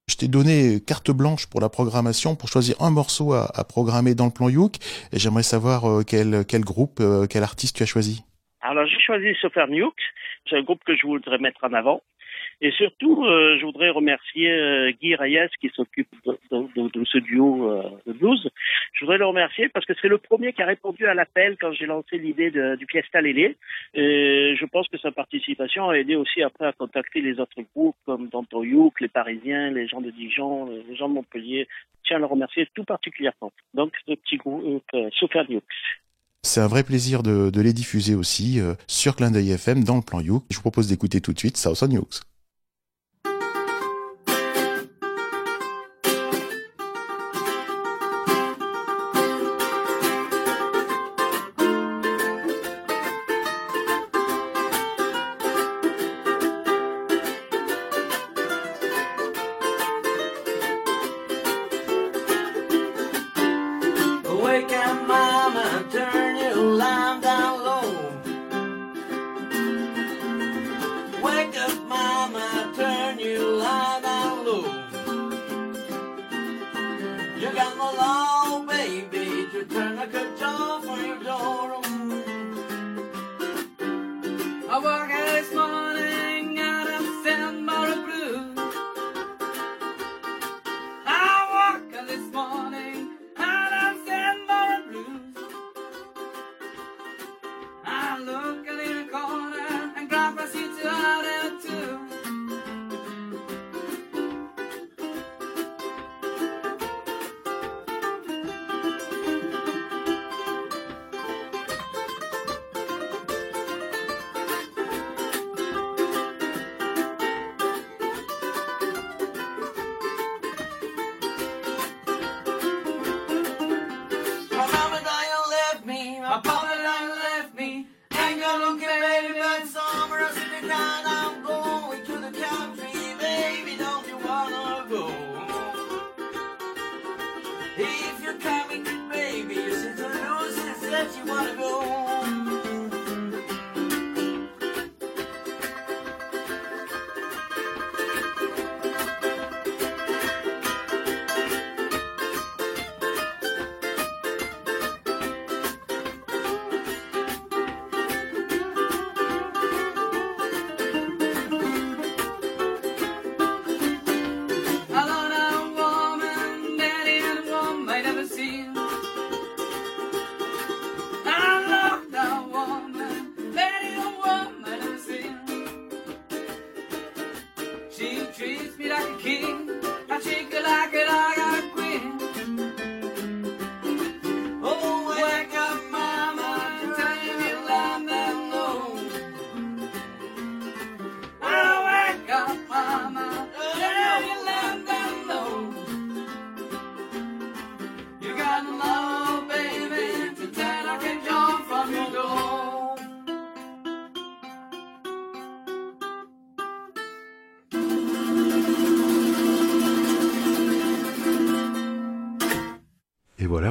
[0.09, 4.27] Je t'ai donné carte blanche pour la programmation pour choisir un morceau à, programmer dans
[4.27, 4.77] le plan Youk.
[5.13, 8.23] Et j'aimerais savoir euh, quel, quel groupe, quel artiste tu as choisi.
[8.63, 9.95] Alors j'ai choisi Sofer Nuke,
[10.49, 12.03] c'est un groupe que je voudrais mettre en avant.
[12.63, 17.83] Et surtout, euh, je voudrais remercier euh, Guy Reyes qui s'occupe de, ce duo euh,
[18.07, 18.51] de blues.
[18.93, 21.73] Je voudrais le remercier parce que c'est le premier qui a répondu à l'appel quand
[21.73, 23.57] j'ai lancé l'idée du Fiesta Lélé.
[23.95, 27.97] Et je pense que sa participation a aidé aussi après à contacter les autres groupes
[28.05, 31.67] comme Danto Youk, les Parisiens, les gens de Dijon, les gens de Montpellier.
[32.03, 33.53] Je tiens à le remercier tout particulièrement.
[33.73, 35.45] Donc, ce petit groupe, euh, Sofer
[36.43, 40.21] c'est un vrai plaisir de, les diffuser aussi sur Clin d'œil FM dans le plan
[40.21, 40.45] Youk.
[40.49, 42.21] Je vous propose d'écouter tout de suite South on Yooks.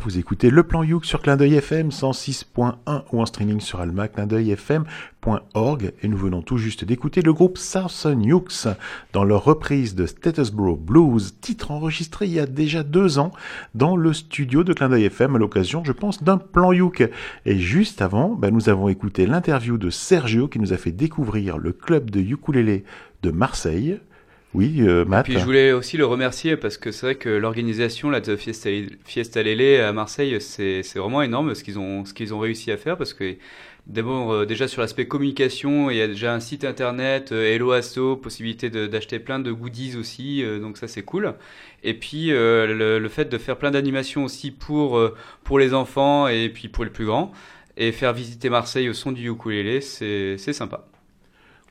[0.09, 4.07] Vous écoutez Le Plan Youk sur Clin d'œil FM 106.1 ou en streaming sur alma
[4.07, 8.65] FM.org et nous venons tout juste d'écouter le groupe Sarson Yooks
[9.13, 13.31] dans leur reprise de Statusboro Blues, titre enregistré il y a déjà deux ans
[13.75, 17.07] dans le studio de Clin d'œil FM à l'occasion, je pense, d'un Plan Youk.
[17.45, 21.59] Et juste avant, ben, nous avons écouté l'interview de Sergio qui nous a fait découvrir
[21.59, 22.83] le club de ukulélé
[23.21, 23.99] de Marseille
[24.53, 25.27] Oui, euh, Matt.
[25.27, 28.69] Et puis je voulais aussi le remercier parce que c'est vrai que l'organisation de Fiesta,
[29.05, 32.77] Fiesta Lele à Marseille, c'est vraiment énorme ce qu'ils ont, ce qu'ils ont réussi à
[32.77, 33.35] faire parce que
[33.89, 37.71] D'abord, euh, déjà sur l'aspect communication, il y a déjà un site internet, euh, Hello
[37.71, 41.33] Asso, possibilité d'acheter plein de goodies aussi, euh, donc ça c'est cool.
[41.81, 45.01] Et puis le, le, fait de faire plein d'animations aussi pour,
[45.43, 47.31] pour les enfants et puis pour les plus grands,
[47.77, 50.85] et faire visiter Marseille au son du ukulélé, c'est sympa.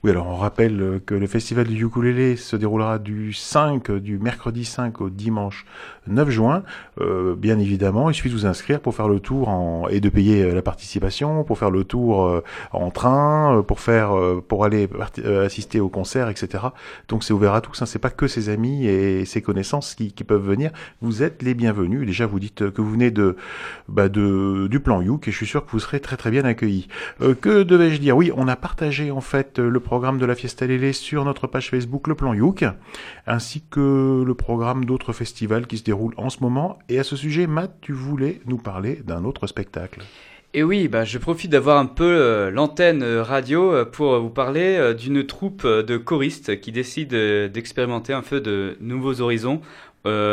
[0.05, 4.65] Oui, alors on rappelle que le festival du ukulélé se déroulera du 5, du mercredi
[4.65, 5.67] 5 au dimanche
[6.09, 6.63] 9 juin.
[7.01, 10.09] Euh, bien évidemment, il suffit de vous inscrire pour faire le tour en, et de
[10.09, 12.43] payer euh, la participation, pour faire le tour euh,
[12.73, 14.13] en train, pour faire,
[14.49, 14.89] pour aller
[15.45, 16.65] assister au concert, etc.
[17.09, 17.83] Donc c'est ouvert à tous.
[17.83, 17.87] Hein.
[17.87, 20.71] C'est pas que ses amis et ses connaissances qui, qui, peuvent venir.
[21.01, 22.07] Vous êtes les bienvenus.
[22.07, 23.37] Déjà, vous dites que vous venez de,
[23.89, 26.45] bah de du plan Youk et je suis sûr que vous serez très très bien
[26.45, 26.89] accueillis.
[27.41, 28.17] que devais-je dire?
[28.17, 31.71] Oui, on a partagé en fait le programme de la Fiesta Lele sur notre page
[31.71, 32.65] Facebook Le Plan Youk,
[33.27, 36.79] ainsi que le programme d'autres festivals qui se déroulent en ce moment.
[36.89, 40.03] Et à ce sujet, Matt, tu voulais nous parler d'un autre spectacle.
[40.55, 44.77] Et oui, bah, je profite d'avoir un peu euh, l'antenne radio euh, pour vous parler
[44.79, 47.15] euh, d'une troupe de choristes qui décide
[47.53, 49.61] d'expérimenter un peu de nouveaux horizons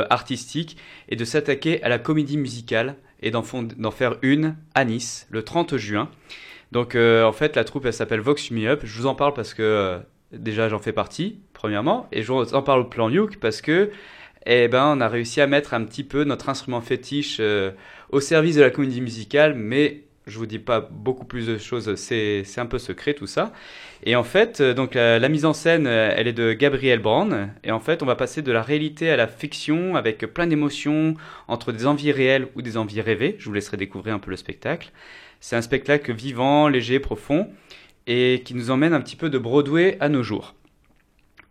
[0.09, 0.77] artistiques
[1.09, 5.75] et de s'attaquer à la comédie musicale et d'en faire une à Nice le 30
[5.75, 6.09] juin.
[6.71, 8.81] Donc euh, en fait, la troupe, elle s'appelle Vox Me Up.
[8.83, 9.99] Je vous en parle parce que euh,
[10.33, 13.91] déjà j'en fais partie, premièrement, et je vous en parle au plan Youk parce que
[14.45, 17.71] eh ben, on a réussi à mettre un petit peu notre instrument fétiche euh,
[18.09, 21.93] au service de la comédie musicale, mais je vous dis pas beaucoup plus de choses,
[21.95, 23.53] c'est un peu secret tout ça.
[24.03, 27.49] Et en fait, donc la, mise en scène, elle est de Gabriel Brand.
[27.63, 31.15] Et en fait, on va passer de la réalité à la fiction avec plein d'émotions
[31.47, 33.35] entre des envies réelles ou des envies rêvées.
[33.37, 34.91] Je vous laisserai découvrir un peu le spectacle.
[35.39, 37.49] C'est un spectacle vivant, léger, profond,
[38.07, 40.55] et qui nous emmène un petit peu de Broadway à nos jours.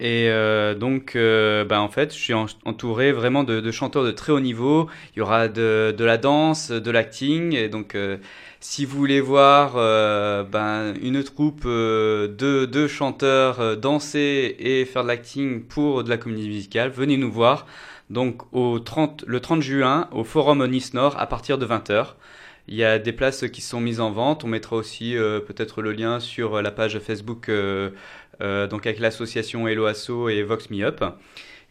[0.01, 4.33] Et euh, donc, euh, bah, en fait, je suis entouré vraiment de, chanteurs de très
[4.33, 4.89] haut niveau.
[5.15, 7.55] Il y aura de, la danse, de l'acting.
[7.55, 8.17] Et donc, euh,
[8.61, 12.29] si vous voulez voir ben, une troupe de,
[12.65, 17.67] de, chanteurs danser et faire de l'acting pour de la comédie musicale, venez nous voir.
[18.11, 22.15] Donc, au 30, le 30 juin, au Forum Nice Nord, à partir de 20h.
[22.67, 24.45] Il y a des places qui sont mises en vente.
[24.45, 27.91] On mettra aussi euh, peut-être le lien sur la page Facebook euh, euh,
[28.41, 31.03] donc avec l'association Hello Asso et Vox Me Up.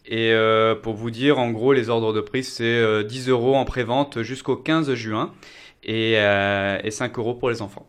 [0.05, 0.33] Et
[0.81, 4.55] pour vous dire, en gros, les ordres de prix, c'est 10 euros en pré-vente jusqu'au
[4.55, 5.33] 15 juin
[5.83, 7.87] et, et 5 euros pour les enfants.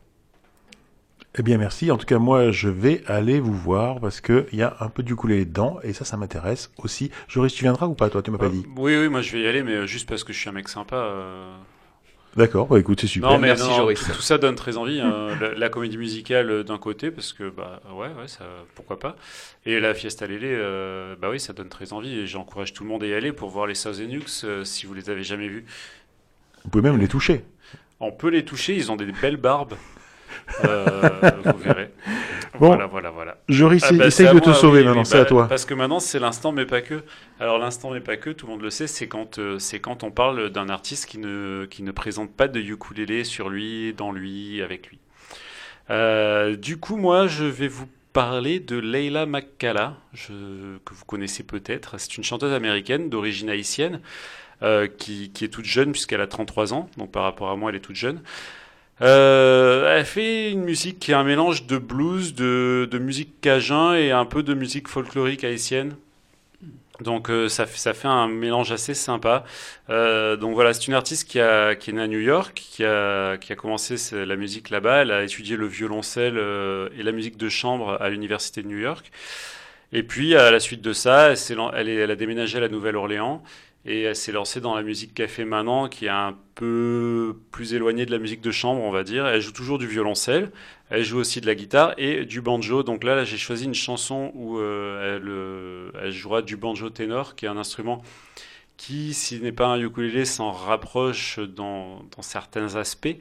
[1.36, 1.90] Eh bien, merci.
[1.90, 5.02] En tout cas, moi, je vais aller vous voir parce qu'il y a un peu
[5.02, 7.10] du coulé dedans et ça, ça m'intéresse aussi.
[7.26, 8.22] Joris, tu viendras ou pas, toi?
[8.22, 10.32] Tu m'as pas dit Oui, oui, moi, je vais y aller, mais juste parce que
[10.32, 11.12] je suis un mec sympa.
[12.36, 13.30] D'accord, bah écoute, c'est super.
[13.30, 14.02] Non, Merci, Joris.
[14.04, 15.00] Tout, ça donne très envie.
[15.00, 15.28] Hein.
[15.56, 19.16] la, comédie musicale euh, d'un côté, parce que, bah ouais, ouais, ça, pourquoi pas.
[19.66, 22.18] Et la Fiesta Lele, euh, bah oui, ça donne très envie.
[22.18, 24.00] Et j'encourage tout le monde à y aller pour voir les South
[24.44, 25.64] euh, si vous les avez jamais vus.
[26.64, 27.44] Vous pouvez même les toucher.
[28.00, 29.74] On peut les toucher, ils ont des belles barbes.
[30.62, 31.90] vous verrez.
[32.54, 33.33] voilà, voilà, voilà.
[33.48, 35.48] Joris, ah, bah, essaye de te sauver maintenant, c'est à bah, toi.
[35.48, 37.02] Parce que maintenant, c'est l'instant, mais pas que.
[37.40, 40.02] Alors, l'instant, mais pas que, tout le monde le sait, c'est quand, euh, c'est quand
[40.02, 44.12] on parle d'un artiste qui ne, qui ne présente pas de ukulélé sur lui, dans
[44.12, 44.98] lui, avec lui.
[45.90, 51.98] Euh, du coup, moi, je vais vous parler de Leila McCalla, que vous connaissez peut-être.
[51.98, 54.00] C'est une chanteuse américaine d'origine haïtienne,
[54.62, 57.70] euh, qui, qui, est toute jeune, puisqu'elle a 33 ans, donc par rapport à moi,
[57.70, 58.22] elle est toute jeune.
[59.02, 63.94] Euh, elle fait une musique qui est un mélange de blues, de, de musique cajun
[63.94, 65.96] et un peu de musique folklorique haïtienne.
[67.00, 69.44] Donc euh, ça, ça fait un mélange assez sympa.
[69.90, 72.84] Euh, donc voilà, c'est une artiste qui, a, qui est née à New York, qui
[72.84, 75.02] a, qui a commencé la musique là-bas.
[75.02, 78.78] Elle a étudié le violoncelle euh, et la musique de chambre à l'université de New
[78.78, 79.10] York.
[79.92, 83.42] Et puis à la suite de ça, elle, elle, elle a déménagé à la Nouvelle-Orléans
[83.86, 88.06] et elle s'est lancée dans la musique fait maintenant, qui est un peu plus éloignée
[88.06, 89.26] de la musique de chambre, on va dire.
[89.26, 90.50] Elle joue toujours du violoncelle,
[90.90, 92.82] elle joue aussi de la guitare et du banjo.
[92.82, 97.34] Donc là, j'ai choisi une chanson où euh, elle, euh, elle, jouera du banjo ténor,
[97.34, 98.02] qui est un instrument
[98.76, 103.16] qui, s'il n'est pas un ukulélé, s'en rapproche dans, certains aspects.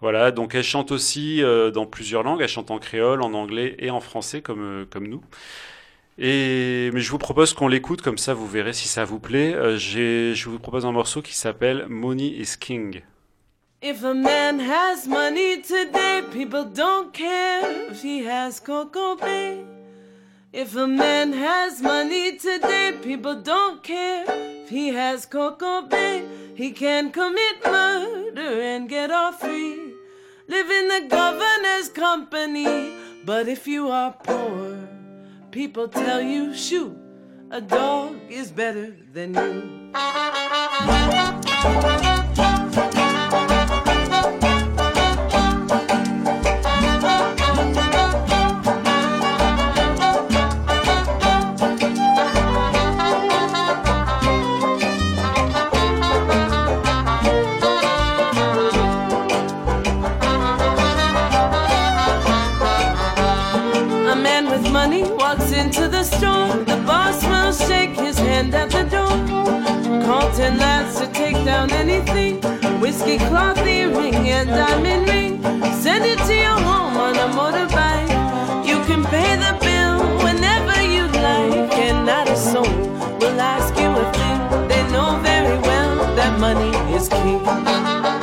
[0.00, 2.40] Voilà, donc elle chante aussi euh, dans plusieurs langues.
[2.42, 5.22] Elle chante en créole, en anglais et en français, comme nous.
[6.22, 9.54] Et, mais je vous propose qu'on l'écoute, comme ça vous verrez si ça vous plaît.
[9.54, 13.00] Euh, je vous propose un morceau qui s'appelle Money is King.
[13.82, 19.64] If a man has money today, people don't care if he has Coco Bay.
[20.52, 26.22] If a man has money today, people don't care if he has Coco Bay.
[26.54, 29.94] He can commit murder and get off free.
[30.46, 32.92] Live in the governor's company,
[33.24, 34.79] but if you are poor,
[35.50, 36.96] People tell you, shoot,
[37.50, 39.90] a dog is better than you.
[70.40, 72.40] Ten lads to take down anything.
[72.80, 75.32] Whiskey cloth earring and diamond ring.
[75.82, 78.10] Send it to your home on a motorbike.
[78.66, 82.74] You can pay the bill whenever you like, and not a soul
[83.20, 84.68] will ask you a thing.
[84.68, 88.19] They know very well that money is king.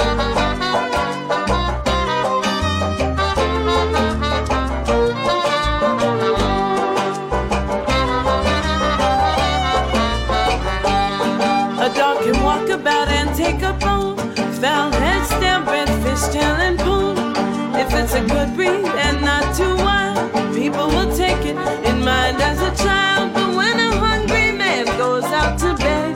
[18.18, 20.32] A good breed and not too wild.
[20.56, 21.58] People will take it
[21.90, 23.34] in mind as a child.
[23.34, 26.16] But when a hungry man goes out to bed,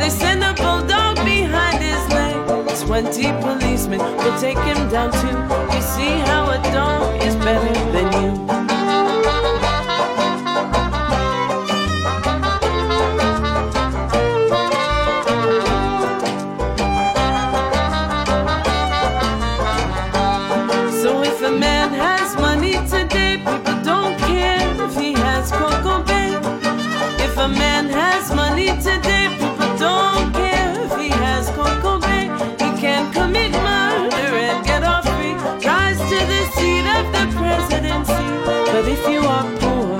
[0.00, 2.34] they send a bulldog behind his leg.
[2.86, 5.38] Twenty policemen will take him down too.
[5.74, 8.45] You see how a dog is better than you.
[28.86, 29.26] today.
[29.42, 31.98] People don't care if he has cocoa.
[32.62, 35.34] He can commit murder and get off free.
[35.66, 38.26] Rise to the seat of the presidency.
[38.72, 39.98] But if you are poor,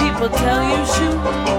[0.00, 1.57] people tell you shoot.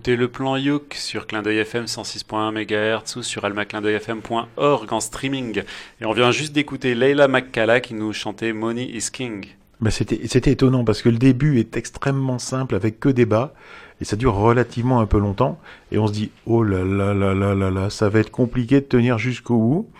[0.00, 5.62] Écoutez le plan Youk sur Clin d'œil FM 106.1 MHz ou sur almaclindeuilfm.org en streaming.
[6.00, 9.44] Et on vient juste d'écouter Leila McCalla qui nous chantait Money is King.
[9.82, 13.52] Bah c'était, c'était étonnant parce que le début est extrêmement simple avec que des bas
[14.00, 15.60] et ça dure relativement un peu longtemps
[15.92, 18.80] et on se dit oh là là là là là là ça va être compliqué
[18.80, 19.90] de tenir jusqu'au bout.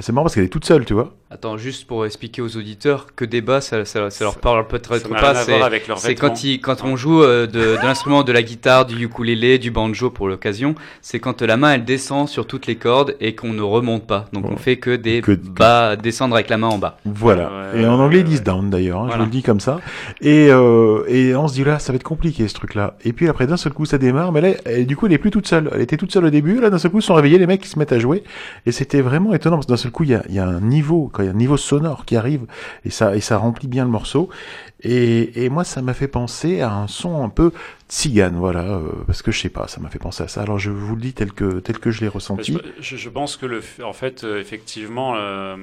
[0.00, 1.14] C'est marrant parce qu'elle est toute seule, tu vois.
[1.34, 5.08] Attends, juste pour expliquer aux auditeurs que des bas, ça, ça, ça leur parle peut-être
[5.08, 5.34] pas.
[5.96, 6.32] C'est quand,
[6.62, 10.28] quand on joue euh, de, de l'instrument, de la guitare, du ukulélé, du banjo pour
[10.28, 14.06] l'occasion, c'est quand la main elle descend sur toutes les cordes et qu'on ne remonte
[14.06, 14.26] pas.
[14.32, 16.98] Donc on fait que des bas, descendre avec la main en bas.
[17.04, 17.50] Voilà.
[17.74, 19.80] et en anglais ils disent down d'ailleurs, hein, je vous le dis comme ça.
[20.20, 22.94] Et, euh, et on se dit là, ça va être compliqué ce truc-là.
[23.04, 25.32] Et puis après d'un seul coup ça démarre, mais là, du coup elle est plus
[25.32, 25.68] toute seule.
[25.74, 27.60] Elle était toute seule au début, là d'un seul coup ils sont réveillés les mecs
[27.60, 28.22] qui se mettent à jouer.
[28.66, 30.60] Et c'était vraiment étonnant parce que d'un seul coup il y a, y a un
[30.60, 32.46] niveau, quand il y a un niveau sonore qui arrive
[32.84, 34.28] et ça, et ça remplit bien le morceau.
[34.82, 37.52] Et, et moi, ça m'a fait penser à un son un peu
[37.88, 40.42] tzigane, voilà, euh, parce que je sais pas, ça m'a fait penser à ça.
[40.42, 42.58] Alors je vous le dis tel que tel que je l'ai ressenti.
[42.80, 45.56] Je, je, pense que le, en fait, euh, effectivement, euh,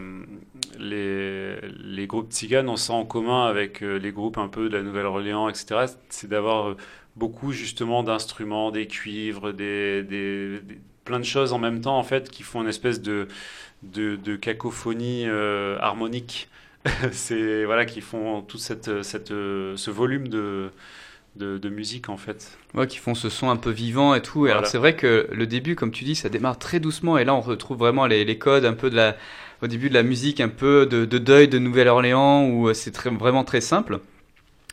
[0.80, 4.84] les, les groupes tziganes ont ça en commun avec les groupes un peu de la
[4.84, 5.86] Nouvelle-Orléans, etc.
[6.10, 6.76] C'est d'avoir
[7.16, 10.62] beaucoup justement d'instruments, des cuivres, des, des,
[11.06, 13.28] plein de choses en même temps en fait qui font une espèce de
[13.84, 16.50] de, cacophonie euh, harmonique.
[17.12, 20.72] c'est voilà qui font tout cette, cette, ce volume de,
[21.36, 22.58] de, musique en fait.
[22.74, 24.46] Ouais, qui font ce son un peu vivant et tout.
[24.46, 27.36] Alors c'est vrai que le début, comme tu dis, ça démarre très doucement et là
[27.36, 29.16] on retrouve vraiment les, les codes un peu de la,
[29.62, 33.10] au début de la musique un peu de, de deuil de Nouvelle-Orléans où c'est très,
[33.10, 34.00] vraiment très simple.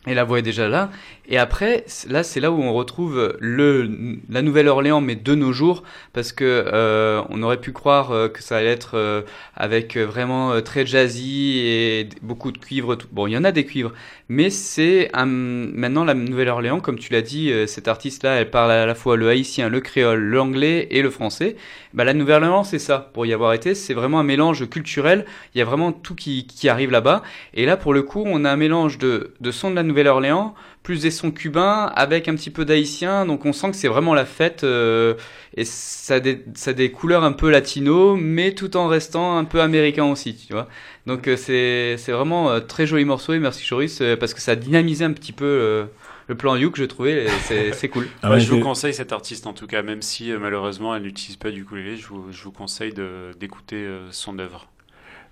[0.07, 0.91] Et la voix est déjà là.
[1.29, 5.83] Et après, là, c'est là où on retrouve le, la Nouvelle-Orléans, mais de nos jours,
[6.15, 9.23] parce que euh, on aurait pu croire euh, que ça allait être euh,
[9.55, 12.97] avec vraiment très jazzy et beaucoup de cuivres.
[13.13, 13.93] Bon, il y en a des cuivres,
[14.29, 18.95] mais c'est maintenant la Nouvelle-Orléans, comme tu l'as dit, cette artiste-là, elle parle à la
[18.95, 21.57] fois le haïtien, le créole, l'anglais et le français.
[21.93, 23.11] Bah, la Nouvelle-Orléans, c'est ça.
[23.13, 25.27] Pour y avoir été, c'est vraiment un mélange culturel.
[25.55, 27.23] Il y a vraiment tout qui, qui arrive là-bas.
[27.55, 30.55] Et là, pour le coup, on a un mélange de, de son de la Nouvelle-Orléans
[30.89, 33.27] plus des sons cubains avec un petit peu d'haïtien.
[33.27, 35.13] Donc on sent que c'est vraiment la fête euh,
[35.55, 39.45] et ça a, des, ça des couleurs un peu latino, mais tout en restant un
[39.45, 40.67] peu américain aussi, tu vois.
[41.05, 44.53] Donc euh, c'est, c'est vraiment euh, très joli morceau et merci Joris parce que ça
[44.53, 45.87] a dynamisé un petit peu
[46.27, 47.27] le plan Youk, je trouvais,
[47.73, 48.09] c'est cool.
[48.23, 51.51] Ah je vous conseille cet artiste en tout cas, même si malheureusement elle n'utilise pas
[51.51, 52.95] du ukulélé, je vous, je vous conseille
[53.39, 54.69] d'écouter son œuvre.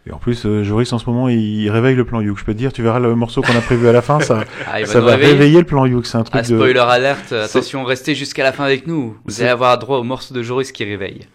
[0.06, 2.38] Et en plus, euh, Joris en ce moment, il réveille le plan Youk.
[2.38, 4.44] Je peux te dire, tu verras le morceau qu'on a prévu à la fin, ça,
[4.72, 5.58] ah, ça va réveiller.
[5.58, 6.06] le plan Youk.
[6.06, 9.16] C'est un truc ah, spoiler alerte, attention, restez jusqu'à la fin avec nous.
[9.24, 11.26] Vous allez avoir droit au morceau de Joris qui réveille.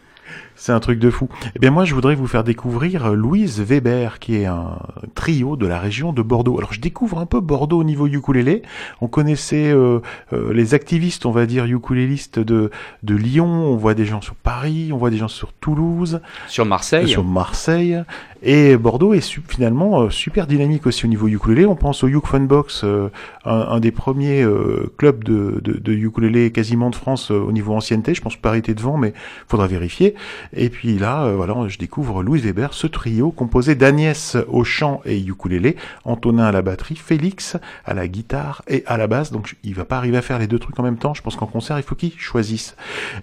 [0.62, 1.28] C'est un truc de fou.
[1.56, 4.78] Eh bien moi, je voudrais vous faire découvrir Louise Weber, qui est un
[5.16, 6.60] trio de la région de Bordeaux.
[6.60, 8.62] Alors je découvre un peu Bordeaux au niveau ukulélé.
[9.02, 10.02] On connaissait euh,
[10.34, 12.70] euh, les activistes, on va dire ukulélistes de
[13.02, 13.48] de Lyon.
[13.48, 17.24] On voit des gens sur Paris, on voit des gens sur Toulouse, sur Marseille, sur
[17.24, 18.00] Marseille.
[18.44, 21.68] Et Bordeaux est finalement euh, super dynamique aussi au niveau ukulélé.
[21.68, 23.10] On pense au Uk Funbox, euh,
[23.46, 27.74] un, un, des premiers euh, clubs de, de, de, ukulélé quasiment de France au niveau
[27.74, 28.16] ancienneté.
[28.16, 29.14] Je pense que Paris devant, mais
[29.48, 30.16] faudra vérifier.
[30.54, 35.20] Et puis là, voilà, je découvre Louis Weber, ce trio composé d'Agnès au chant et
[35.20, 35.76] ukulélé,
[36.06, 39.32] Antonin à la batterie, Félix à la guitare et à la basse.
[39.32, 41.14] Donc il va pas arriver à faire les deux trucs en même temps.
[41.14, 42.76] Je pense qu'en concert, il faut qu'ils choisissent.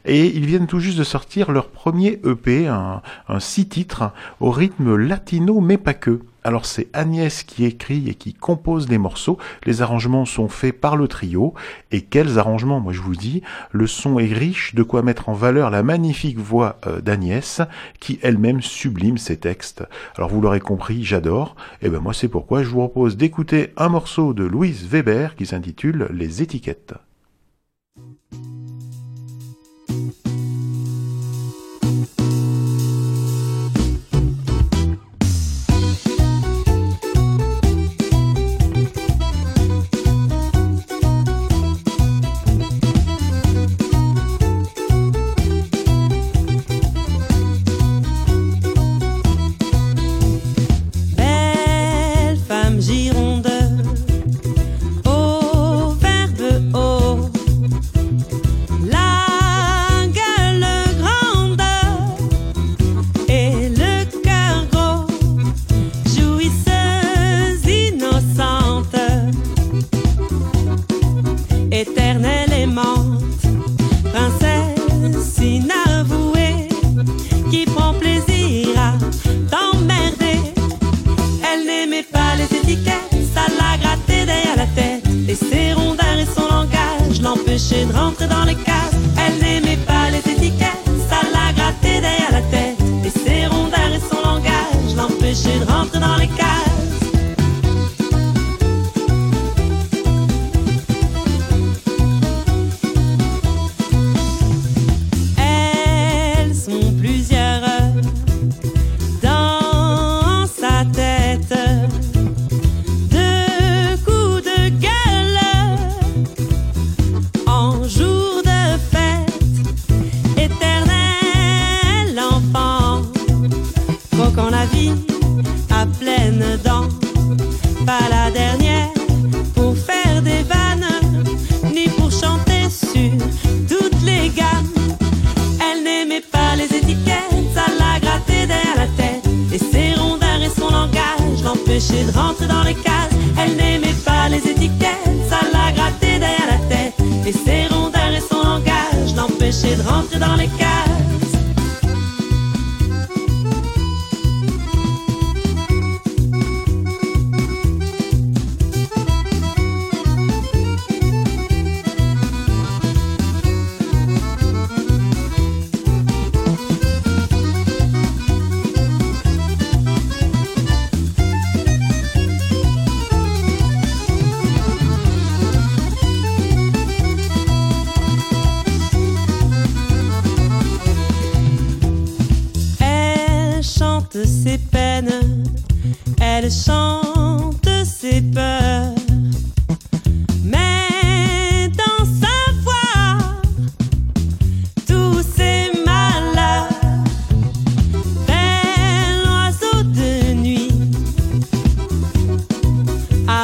[0.04, 4.50] Et ils viennent tout juste de sortir leur premier EP, un, un six titres au
[4.50, 6.20] rythme latino, mais pas que.
[6.44, 9.38] Alors c'est Agnès qui écrit et qui compose les morceaux.
[9.66, 11.52] Les arrangements sont faits par le trio.
[11.90, 12.80] Et quels arrangements?
[12.80, 13.42] Moi je vous dis,
[13.72, 17.60] le son est riche, de quoi mettre en valeur la magnifique voix euh, d'Agnès,
[18.00, 19.84] qui elle-même sublime ses textes.
[20.16, 21.56] Alors vous l'aurez compris, j'adore.
[21.82, 25.44] Et ben moi c'est pourquoi je vous propose d'écouter un morceau de Louise Weber qui
[25.44, 26.94] s'intitule Les étiquettes.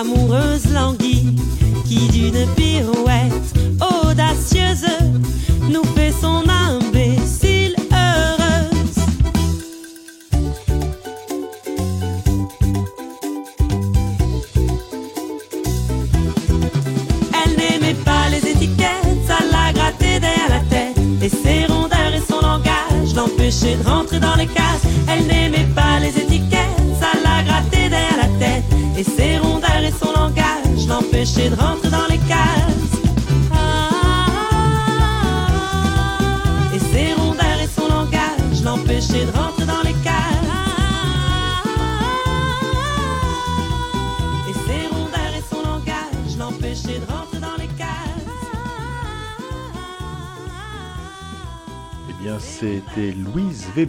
[0.05, 3.04] De rentrer dans les cases.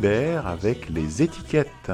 [0.04, 1.91] Avec les étiquettes.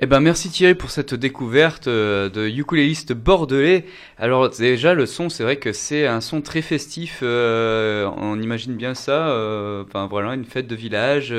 [0.00, 3.84] Eh ben merci Thierry pour cette découverte euh, de ukuléliste bordelais.
[4.16, 7.20] Alors déjà le son, c'est vrai que c'est un son très festif.
[7.22, 9.28] Euh, on imagine bien ça.
[9.28, 11.32] Euh, enfin voilà, une fête de village.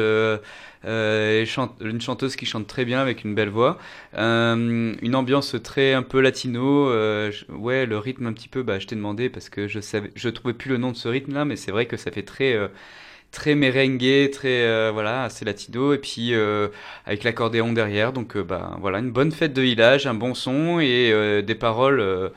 [0.84, 3.78] une chanteuse qui chante très bien avec une belle voix,
[4.14, 6.88] une ambiance très un peu latino,
[7.50, 10.30] ouais le rythme un petit peu, bah je t'ai demandé parce que je savais, je
[10.30, 12.58] trouvais plus le nom de ce rythme là, mais c'est vrai que ça fait très
[13.32, 16.70] très merengue, très euh, voilà, assez latino, et puis euh,
[17.06, 18.14] avec l'accordéon derrière.
[18.14, 22.32] Donc euh, bah, voilà, une bonne fête de village, un bon son et des paroles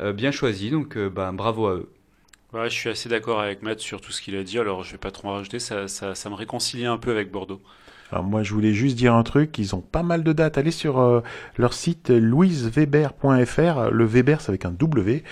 [0.00, 0.70] bien choisies.
[0.70, 1.90] Donc bah, bravo à eux.
[2.52, 4.58] Ouais, je suis assez d'accord avec Matt sur tout ce qu'il a dit.
[4.58, 7.30] Alors je vais pas trop en rajouter, ça, ça, ça me réconcilie un peu avec
[7.30, 7.60] Bordeaux.
[8.10, 9.58] Alors moi, je voulais juste dire un truc.
[9.58, 10.56] Ils ont pas mal de dates.
[10.56, 11.20] Allez sur euh,
[11.58, 13.90] leur site louiseweber.fr.
[13.90, 15.22] Le Weber, c'est avec un W.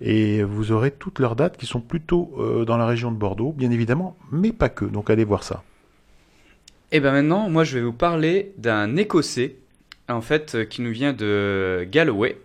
[0.00, 3.52] Et vous aurez toutes leurs dates qui sont plutôt euh, dans la région de Bordeaux,
[3.52, 4.84] bien évidemment, mais pas que.
[4.84, 5.62] Donc allez voir ça.
[6.92, 9.56] Et bien maintenant, moi, je vais vous parler d'un Écossais,
[10.08, 12.38] en fait, euh, qui nous vient de Galloway,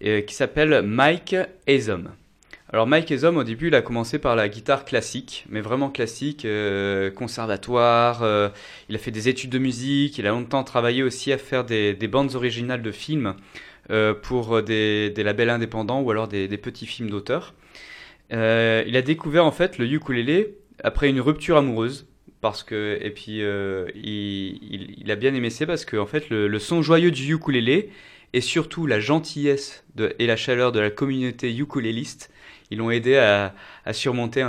[0.00, 1.34] et qui s'appelle Mike
[1.66, 2.10] Ezom.
[2.74, 6.44] Alors Mike Ezom, au début, il a commencé par la guitare classique, mais vraiment classique,
[6.44, 8.24] euh, conservatoire.
[8.24, 8.48] Euh,
[8.88, 10.18] il a fait des études de musique.
[10.18, 13.36] Il a longtemps travaillé aussi à faire des, bandes originales de films
[13.90, 17.54] euh, pour des, labels indépendants ou alors des, petits films d'auteur.
[18.32, 22.08] il a découvert en fait le ukulélé après une rupture amoureuse.
[22.40, 26.82] Parce que, et puis il, a bien aimé ça parce que en fait le, son
[26.82, 27.90] joyeux du ukulélé
[28.32, 29.84] et surtout la gentillesse
[30.18, 32.32] et la chaleur de la communauté ukuléliste
[32.70, 33.52] ils l'ont aidé à,
[33.92, 34.46] surmonter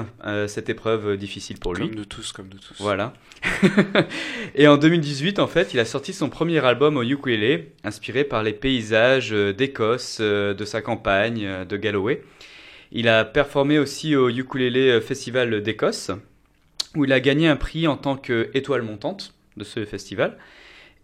[0.47, 1.87] cette épreuve difficile pour lui.
[1.87, 2.75] Comme nous tous, comme nous tous.
[2.79, 3.13] Voilà.
[4.55, 8.43] et en 2018, en fait, il a sorti son premier album au ukulélé, inspiré par
[8.43, 12.21] les paysages euh, d'Écosse, euh, de sa campagne, euh, de Galloway.
[12.91, 16.11] Il a performé aussi au Ukulélé Festival d'Écosse,
[16.95, 20.37] où il a gagné un prix en tant qu'étoile montante de ce festival.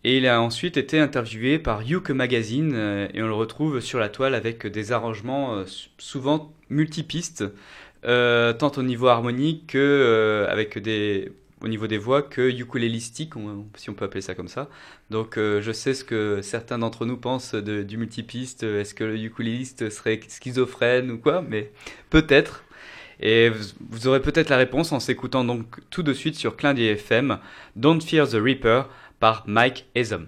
[0.04, 4.10] Et il a ensuite été interviewé par Uke Magazine et on le retrouve sur la
[4.10, 5.64] toile avec des arrangements
[5.98, 7.44] souvent multipistes,
[8.06, 11.32] euh, tant au niveau harmonique que euh, avec des
[11.64, 13.34] au niveau des voix que ukulélistique,
[13.76, 14.68] si on peut appeler ça comme ça.
[15.12, 18.64] Donc euh, je sais ce que certains d'entre nous pensent de, du multipiste.
[18.64, 21.44] Est-ce que le ukuléliste serait schizophrène ou quoi?
[21.48, 21.72] Mais
[22.10, 22.64] peut-être.
[23.20, 23.52] Et
[23.92, 27.38] vous, aurez peut-être la réponse en s'écoutant donc tout de suite sur Clin FM
[27.76, 30.26] Don't Fear the Reaper par Mike Ezom.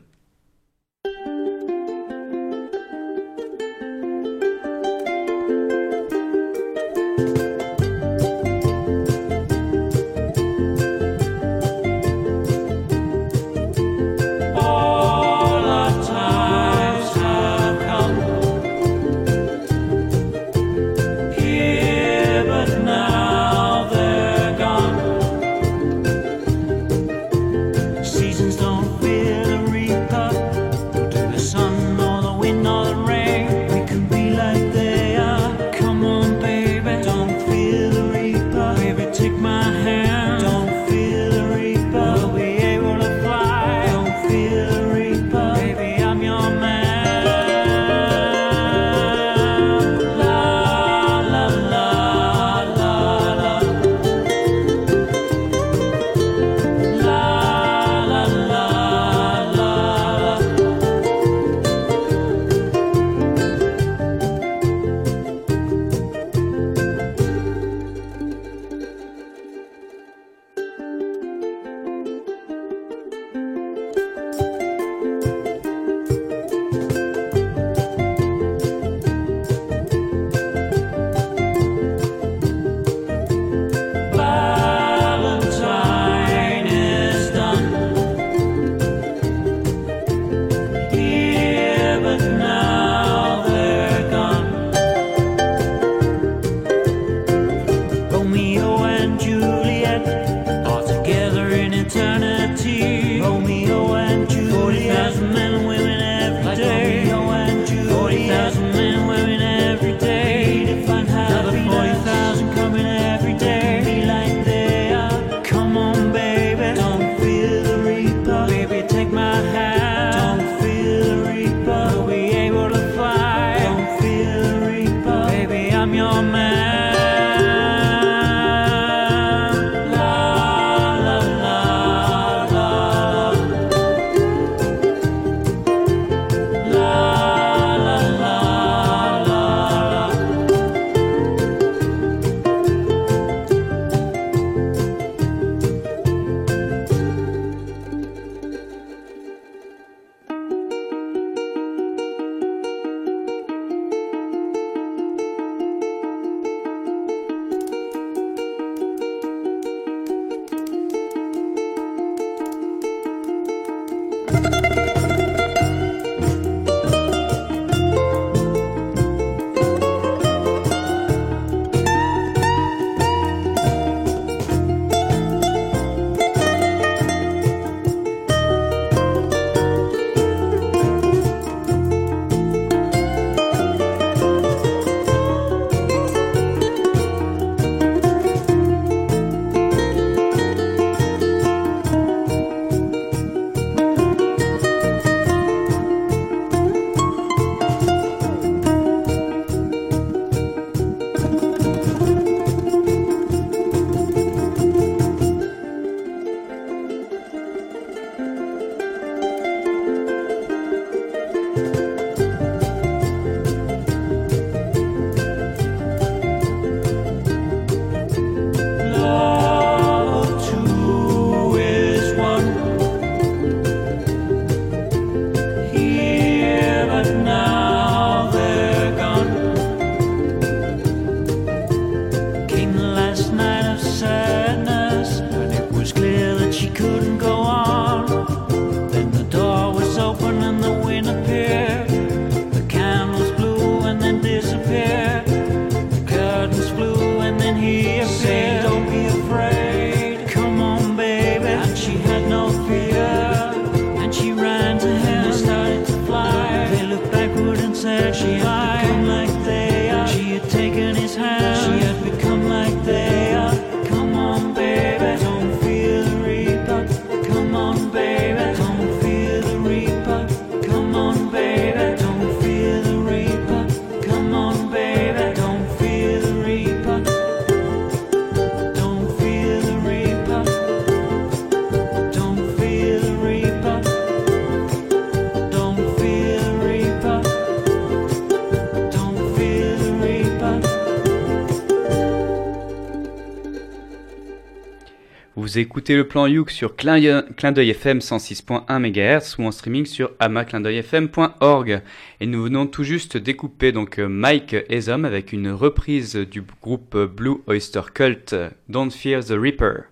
[295.54, 300.10] Vous écoutez le plan Youk sur Clin d'œil FM 106.1 MHz ou en streaming sur
[300.18, 301.84] amaclindeuilfm.org.
[302.20, 307.36] Et nous venons tout juste découper donc Mike Esom avec une reprise du groupe Blue
[307.46, 308.36] Oyster Cult,
[308.68, 309.84] Don't Fear the Reaper.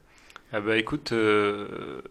[0.51, 2.01] Ah bah écoute, euh,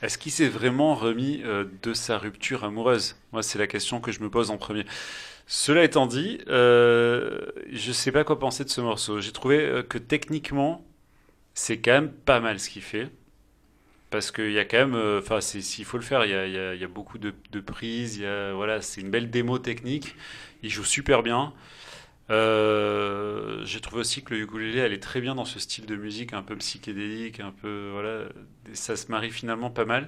[0.00, 3.16] est-ce qu'il s'est vraiment remis euh, de sa rupture amoureuse?
[3.32, 4.86] Moi c'est la question que je me pose en premier.
[5.46, 7.38] Cela étant dit, euh,
[7.70, 9.20] je sais pas quoi penser de ce morceau.
[9.20, 10.82] J'ai trouvé euh, que techniquement,
[11.54, 13.10] c'est quand même pas mal ce qu'il fait.
[14.10, 16.46] Parce qu'il y a quand même, euh, enfin, s'il faut le faire, il y a,
[16.74, 20.14] y a, beaucoup de, de prises, y a, voilà, c'est une belle démo technique.
[20.62, 21.52] Il joue super bien.
[22.30, 26.32] Euh, j'ai trouvé aussi que le ukulélé allait très bien dans ce style de musique
[26.32, 28.26] un peu psychédélique, un peu voilà,
[28.72, 30.06] ça se marie finalement pas mal.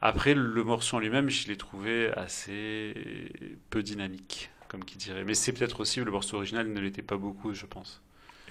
[0.00, 2.94] Après, le morceau en lui-même, je l'ai trouvé assez
[3.70, 5.24] peu dynamique, comme qui dirait.
[5.24, 8.02] Mais c'est peut-être aussi le morceau original ne l'était pas beaucoup, je pense.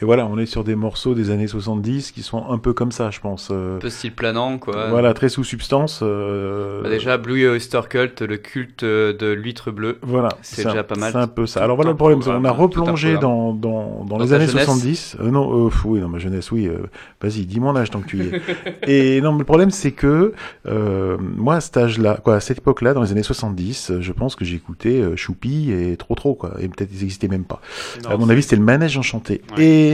[0.02, 2.92] Et voilà, on est sur des morceaux des années 70 qui sont un peu comme
[2.92, 3.50] ça, je pense.
[3.52, 4.90] Euh, un peu style planant, quoi.
[4.90, 6.00] Voilà, très sous substance.
[6.02, 6.82] Euh...
[6.82, 10.00] Bah déjà, Blue Oyster Cult, le culte de l'huître bleue.
[10.02, 11.12] Voilà, c'est déjà pas mal.
[11.12, 11.64] C'est un peu ça.
[11.64, 15.18] Alors voilà le problème, on a replongé dans, dans, dans, les années 70.
[15.20, 16.68] Euh, non, euh, oui, dans ma jeunesse, oui.
[16.68, 16.78] Euh,
[17.22, 18.42] Vas-y, dis mon âge tant que tu y es.
[19.18, 20.34] Et non, mais le problème, c'est que
[20.68, 24.36] euh, moi, à cet âge-là, quoi, à cette époque-là, dans les années 70, je pense
[24.36, 26.56] que j'écoutais Choupi et trop trop, quoi.
[26.60, 27.62] Et peut-être ils n'existaient même pas.
[28.04, 29.42] Non, à mon avis, c'était le manège enchanté.
[29.58, 29.64] Ouais.
[29.64, 29.93] Et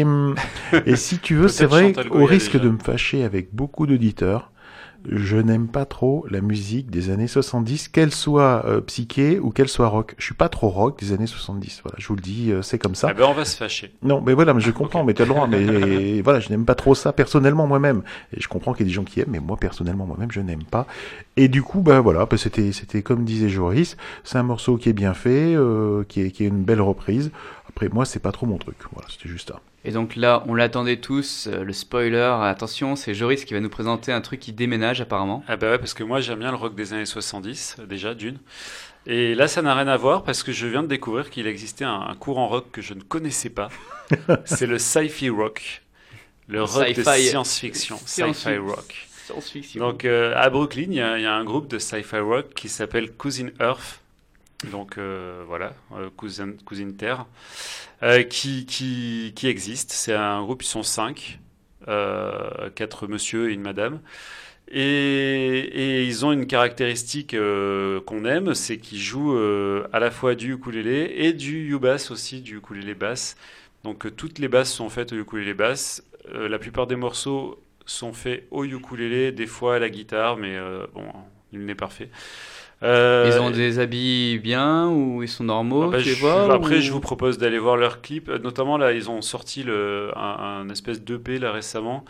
[0.85, 4.51] et, si tu veux, c'est vrai, au risque de me fâcher avec beaucoup d'auditeurs,
[5.07, 9.69] je n'aime pas trop la musique des années 70, qu'elle soit euh, psyché ou qu'elle
[9.69, 10.15] soit rock.
[10.17, 11.81] Je suis pas trop rock des années 70.
[11.83, 13.09] Voilà, je vous le dis, euh, c'est comme ça.
[13.11, 13.93] Eh ben, on va se fâcher.
[14.01, 15.47] Non, mais voilà, mais je comprends, mais tu as le droit.
[15.47, 18.03] Mais voilà, je n'aime pas trop ça personnellement moi-même.
[18.35, 20.41] Et je comprends qu'il y a des gens qui aiment, mais moi personnellement moi-même, je
[20.41, 20.85] n'aime pas.
[21.37, 24.89] Et du coup, bah voilà, bah, c'était, c'était comme disait Joris, c'est un morceau qui
[24.89, 27.31] est bien fait, euh, qui est, qui est une belle reprise.
[27.69, 28.77] Après, moi, c'est pas trop mon truc.
[28.91, 29.61] Voilà, c'était juste ça.
[29.85, 33.69] Et donc là, on l'attendait tous, euh, le spoiler, attention, c'est Joris qui va nous
[33.69, 35.43] présenter un truc qui déménage apparemment.
[35.47, 38.37] Ah bah ouais, parce que moi j'aime bien le rock des années 70, déjà, d'une.
[39.07, 41.85] Et là, ça n'a rien à voir parce que je viens de découvrir qu'il existait
[41.85, 43.69] un, un, courant rock que je ne connaissais pas.
[44.45, 45.81] c'est le sci-fi rock.
[46.47, 47.97] Le rock de science-fiction.
[48.05, 49.07] Sci-fi rock.
[49.25, 49.79] Science-fiction.
[49.79, 53.11] Donc euh, à Brooklyn, il y, y, a un groupe de sci-fi rock qui s'appelle
[53.13, 53.98] Cousin Earth.
[54.65, 57.25] Donc euh, voilà, euh, Cousin, Cousine Terre.
[58.03, 59.91] Euh, qui, qui, qui existe.
[59.91, 61.39] C'est un groupe, ils sont cinq,
[62.75, 64.01] quatre monsieur et une madame.
[64.71, 67.35] Et, et ils ont une caractéristique
[68.05, 69.35] qu'on aime, c'est qu'ils jouent
[69.91, 73.35] à la fois du ukulélé et du u-bass aussi, du ukulélé basse.
[73.83, 76.03] Donc toutes les basses sont faites au ukulélé basse.
[76.31, 80.59] la plupart des morceaux sont faits au ukulélé, des fois à la guitare, mais
[80.93, 81.05] bon,
[81.51, 82.11] il n'est parfait.
[82.81, 86.53] Euh, ils ont des habits bien ou ils sont normaux ah bah, tu je, vois,
[86.53, 86.81] Après, ou...
[86.81, 88.29] je vous propose d'aller voir leur clip.
[88.29, 92.05] Notamment, là, ils ont sorti le, un, un espèce d'EP là récemment.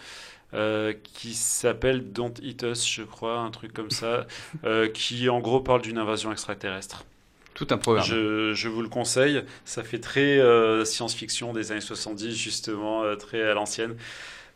[0.55, 4.25] Euh, qui s'appelle Don't Eat Us, je crois, un truc comme ça,
[4.63, 7.05] euh, qui en gros parle d'une invasion extraterrestre.
[7.53, 8.05] Tout un programme.
[8.05, 9.43] Je, je, vous le conseille.
[9.63, 13.95] Ça fait très euh, science-fiction des années 70, justement, euh, très à l'ancienne.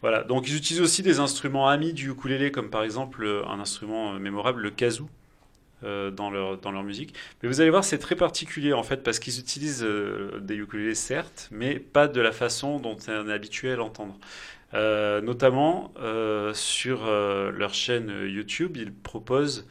[0.02, 0.24] Voilà.
[0.24, 4.62] Donc, ils utilisent aussi des instruments amis du ukulélé, comme par exemple un instrument mémorable,
[4.62, 5.08] le kazoo
[5.84, 7.14] euh, dans, leur, dans leur musique.
[7.42, 10.96] Mais vous allez voir, c'est très particulier en fait, parce qu'ils utilisent euh, des ukulélés
[10.96, 14.18] certes, mais pas de la façon dont on est habitué à l'entendre.
[14.74, 15.94] Euh, notamment
[16.54, 19.68] sur leur chaîne YouTube, ils proposent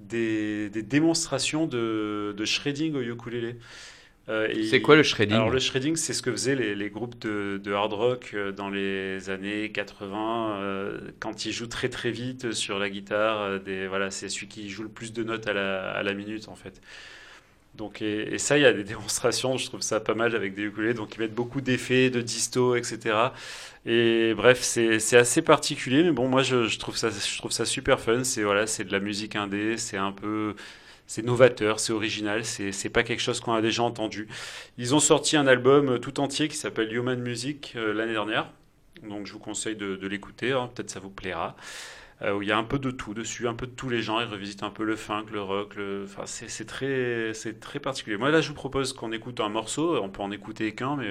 [0.00, 3.56] des, des démonstrations de, de, shredding au ukulélé.
[4.30, 7.18] Euh, c'est quoi le shredding Alors le shredding, c'est ce que faisaient les, les groupes
[7.18, 12.52] de, de, hard rock dans les années 80, euh, quand ils jouent très très vite
[12.52, 13.60] sur la guitare.
[13.60, 16.48] Des, voilà, c'est celui qui joue le plus de notes à la, à la minute
[16.48, 16.80] en fait.
[17.74, 20.54] Donc, et, et, ça, il y a des démonstrations, je trouve ça pas mal avec
[20.54, 20.94] des ukulélés.
[20.94, 23.16] Donc ils mettent beaucoup d'effets, de disto, etc.
[23.84, 27.66] Et bref, c'est assez particulier, mais bon, moi je, je, trouve ça, je trouve ça
[27.66, 28.24] super fun.
[28.24, 30.54] C'est voilà, c'est de la musique indé, c'est un peu
[31.06, 34.28] c'est novateur, c'est original, c'est pas quelque chose qu'on a déjà entendu.
[34.78, 38.50] Ils ont sorti un album tout entier qui s'appelle Human Music euh, l'année dernière,
[39.02, 41.56] donc je vous conseille de, l'écouter, hein, peut-être ça vous plaira.
[42.22, 44.22] où il y a un peu de tout dessus, un peu de tous les genres.
[44.22, 45.74] Il revisite un peu le funk, le rock.
[45.76, 46.04] Le...
[46.04, 48.16] Enfin, c'est très, très particulier.
[48.16, 50.00] Moi, là, je vous propose qu'on écoute un morceau.
[50.02, 51.10] On peut en écouter qu'un, mais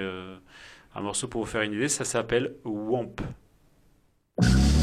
[0.95, 1.89] un morceau pour vous faire une idée.
[1.89, 3.21] Ça s'appelle Womp.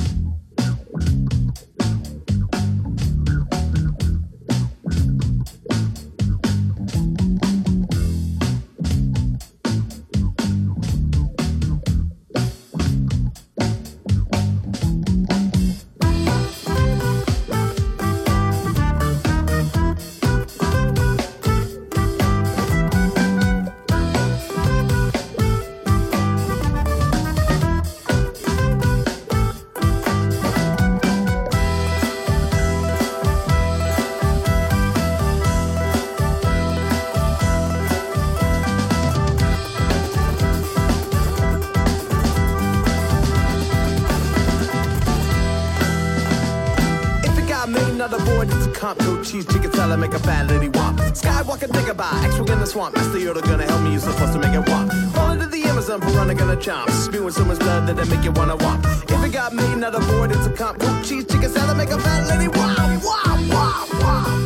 [49.25, 50.97] cheese chicken salad make a fat lady walk.
[51.13, 52.95] Skywalker think about X-Wing in the swamp.
[52.95, 53.91] Master Yoda gonna help me.
[53.93, 54.91] You're supposed to make it walk.
[55.13, 56.89] Fall into the Amazon running gonna chomp.
[56.91, 58.81] Spewing so much blood that it make you wanna walk.
[58.85, 60.79] If it got made, not a board, it's a comp.
[60.79, 62.79] Goat cheese chicken salad make a fat lady walk.
[63.05, 64.40] Wow, wow, wow,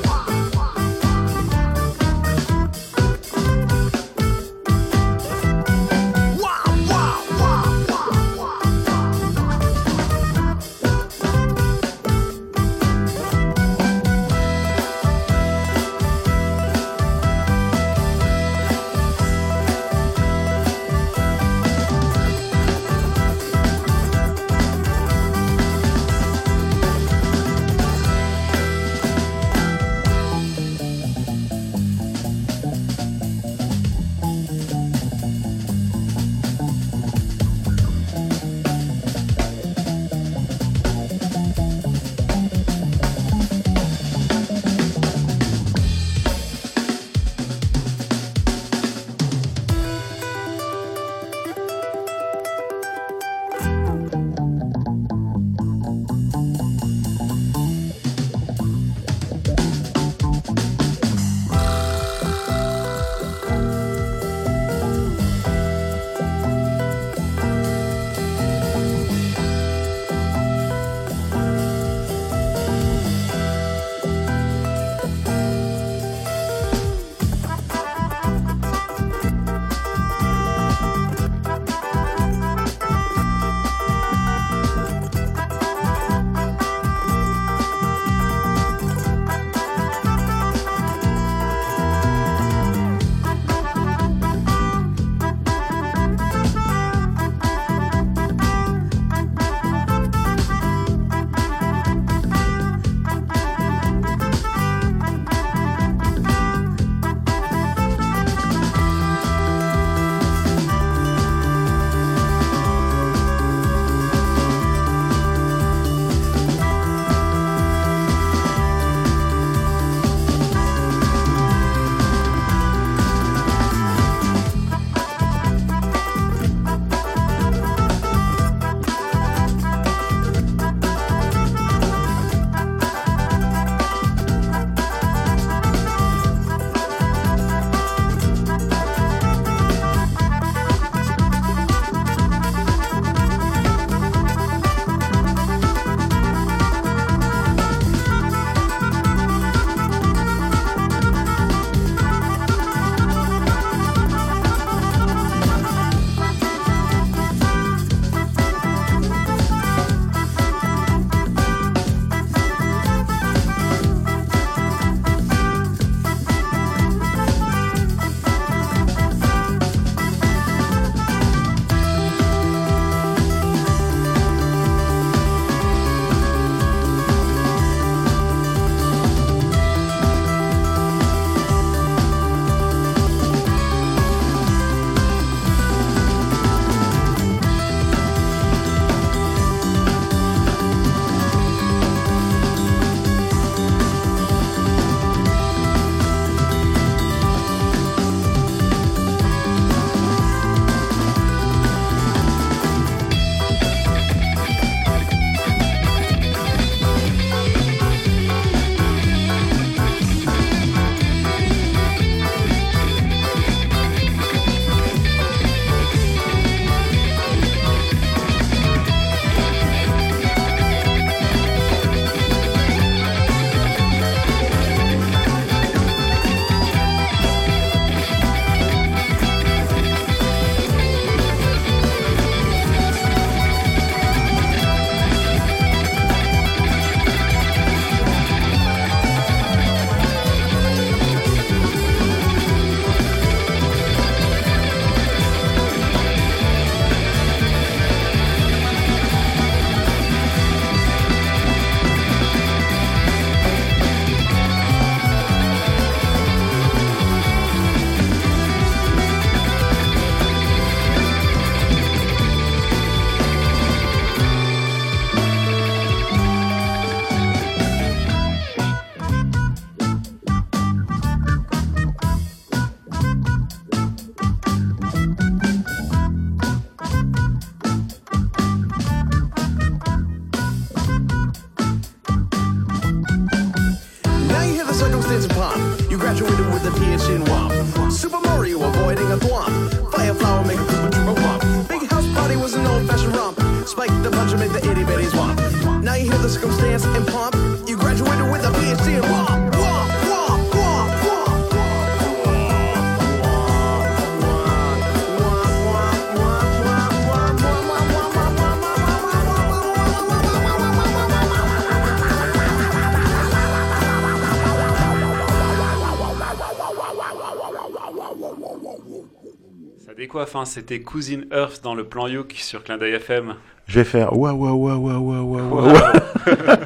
[320.44, 323.36] C'était Cousin Earth dans le plan Youk sur Clin FM.
[323.74, 325.76] Je vais faire waouh waouh waouh waouh waouh waouh.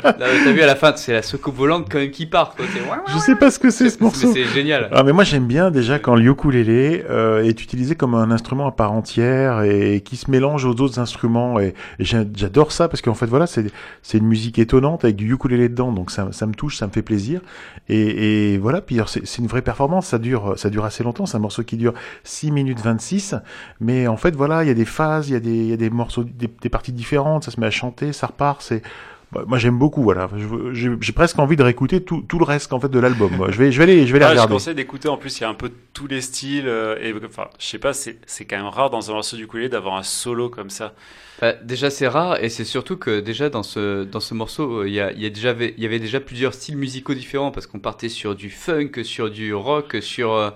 [0.02, 2.54] T'as vu à la fin, c'est la soucoupe volante quand même qui part.
[2.54, 2.66] Quoi.
[3.06, 4.30] Je sais pas ce que c'est ce morceau.
[4.30, 4.90] C'est génial.
[4.92, 8.66] Ah mais moi j'aime bien déjà quand le ukulélé euh, est utilisé comme un instrument
[8.66, 13.00] à part entière et qui se mélange aux autres instruments et, et j'adore ça parce
[13.00, 13.64] qu'en fait voilà c'est
[14.02, 16.92] c'est une musique étonnante avec du ukulélé dedans donc ça, ça me touche ça me
[16.92, 17.40] fait plaisir
[17.88, 21.38] et, et voilà puis c'est une vraie performance ça dure ça dure assez longtemps c'est
[21.38, 21.94] un morceau qui dure
[22.24, 23.34] 6 minutes 26
[23.80, 25.72] mais en fait voilà il y a des phases il y a des il y
[25.72, 28.82] a des morceaux des, des parties différentes ça se met à chanter ça repart c'est
[29.32, 30.28] bah, moi j'aime beaucoup voilà
[30.72, 33.58] Je- j'ai presque envie de réécouter tout, tout le reste en fait de l'album je
[33.58, 35.08] vais je vais aller je vais les Ah, je regarder conseille d'écouter.
[35.08, 36.66] En plus, il y a un peu tous les styles.
[36.66, 39.44] euh, et enfin, je sais pas, c'est c'est quand même rare dans un morceau du
[39.44, 40.94] ukulélé d'avoir un solo comme ça.
[41.40, 44.88] Bah, déjà c'est rare et c'est surtout que déjà dans ce dans ce morceau euh,
[44.88, 47.52] il y a, il y a déjà il y avait déjà plusieurs styles musicaux différents
[47.52, 50.50] parce qu'on partait sur du funk, sur du rock, sur euh,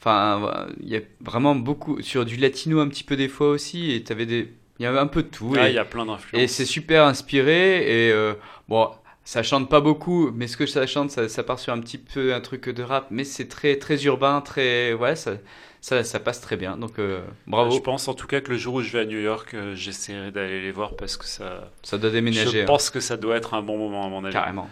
[0.00, 3.92] enfin il y a vraiment beaucoup sur du latino un petit peu des fois aussi
[3.92, 5.84] et t'avais des il y avait un peu de tout Ah, et, il y a
[5.84, 6.50] plein et d'influences.
[6.50, 8.34] c'est super inspiré et euh,
[8.68, 8.90] bon
[9.24, 11.98] ça chante pas beaucoup mais ce que ça chante ça, ça part sur un petit
[11.98, 15.32] peu un truc de rap mais c'est très très urbain très ouais ça
[15.80, 18.56] ça, ça passe très bien donc euh, bravo Je pense en tout cas que le
[18.58, 21.70] jour où je vais à New York, euh, j'essaierai d'aller les voir parce que ça.
[21.84, 24.24] ça doit déménager Je hein, pense que ça doit être un bon moment à mon
[24.24, 24.32] avis.
[24.32, 24.68] carrément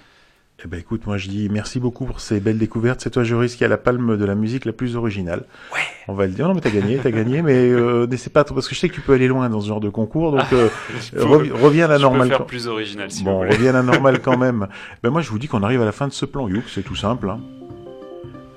[0.63, 3.01] Eh ben écoute, moi je dis merci beaucoup pour ces belles découvertes.
[3.01, 5.45] C'est toi, Joris, qui a la palme de la musique la plus originale.
[5.73, 5.81] Ouais.
[6.09, 6.47] On va le dire.
[6.47, 8.89] Non, mais t'as gagné, t'as gagné, mais euh, n'essaie pas trop, parce que je sais
[8.89, 10.69] que tu peux aller loin dans ce genre de concours, donc euh,
[11.13, 12.29] peux- revi- reviens à la je peux normale.
[12.29, 13.51] faire plus original si Bon, vous voulez.
[13.51, 14.69] reviens à la normale quand même.
[15.03, 16.83] Ben moi je vous dis qu'on arrive à la fin de ce plan Youk, c'est
[16.83, 17.29] tout simple.
[17.29, 17.41] hein.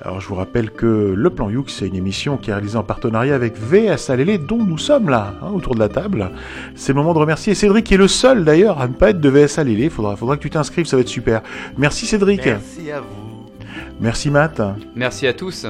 [0.02, 2.84] Alors je vous rappelle que le plan Youk, c'est une émission qui est réalisée en
[2.84, 6.32] partenariat avec VS Alélé, dont nous sommes là, hein, autour de la table.
[6.76, 9.20] C'est le moment de remercier Cédric, qui est le seul d'ailleurs à ne pas être
[9.20, 9.90] de VS Alélé.
[9.90, 11.42] Faudra, faudra que tu t'inscrives, ça va être super.
[11.78, 12.46] Merci Cédric.
[12.46, 13.28] Merci à vous.
[14.00, 14.62] Merci Matt.
[14.96, 15.66] merci à tous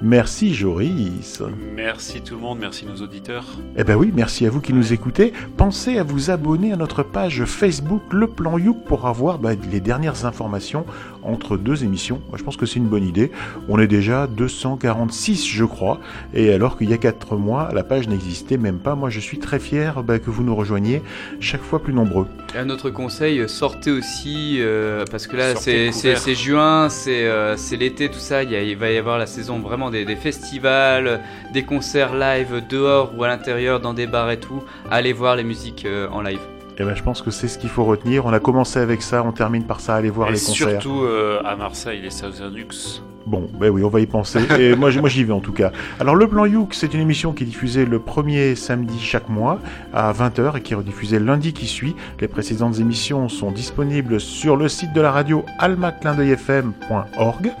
[0.00, 1.42] Merci Joris.
[1.74, 3.44] Merci tout le monde, merci nos auditeurs.
[3.76, 5.32] Eh ben oui, merci à vous qui nous écoutez.
[5.56, 9.80] Pensez à vous abonner à notre page Facebook Le Plan Youk pour avoir bah, les
[9.80, 10.86] dernières informations
[11.22, 12.20] entre deux émissions.
[12.28, 13.30] Moi, je pense que c'est une bonne idée.
[13.68, 16.00] On est déjà 246, je crois.
[16.34, 18.94] Et alors qu'il y a 4 mois, la page n'existait même pas.
[18.94, 21.02] Moi, je suis très fier bah, que vous nous rejoigniez
[21.40, 22.26] chaque fois plus nombreux.
[22.54, 27.76] Et un autre conseil, sortez aussi, euh, parce que là c'est juin, c'est euh, c'est
[27.76, 30.16] l'été, tout ça, il, y a- il va y avoir la saison vraiment des, des
[30.16, 31.20] festivals,
[31.52, 34.62] des concerts live dehors ou à l'intérieur, dans des bars et tout.
[34.90, 36.40] Allez voir les musiques euh, en live.
[36.80, 38.24] Et ben, je pense que c'est ce qu'il faut retenir.
[38.24, 39.96] On a commencé avec ça, on termine par ça.
[39.96, 40.80] Allez voir Et les concerts.
[40.80, 43.02] surtout euh, à Marseille, les Southern Ux.
[43.26, 44.40] Bon, ben oui, on va y penser.
[44.58, 45.72] Et moi, moi, j'y vais en tout cas.
[45.98, 49.58] Alors, Le Plan Youk, c'est une émission qui est diffusée le premier samedi chaque mois
[49.92, 51.96] à 20h et qui est rediffusée lundi qui suit.
[52.20, 57.52] Les précédentes émissions sont disponibles sur le site de la radio almaclindeuilfm.org.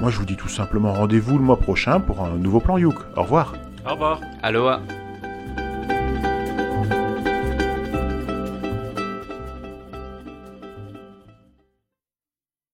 [0.00, 2.96] Moi, je vous dis tout simplement rendez-vous le mois prochain pour un nouveau Plan Youk.
[3.16, 3.52] Au revoir.
[3.86, 4.20] Au revoir.
[4.42, 4.80] Aloha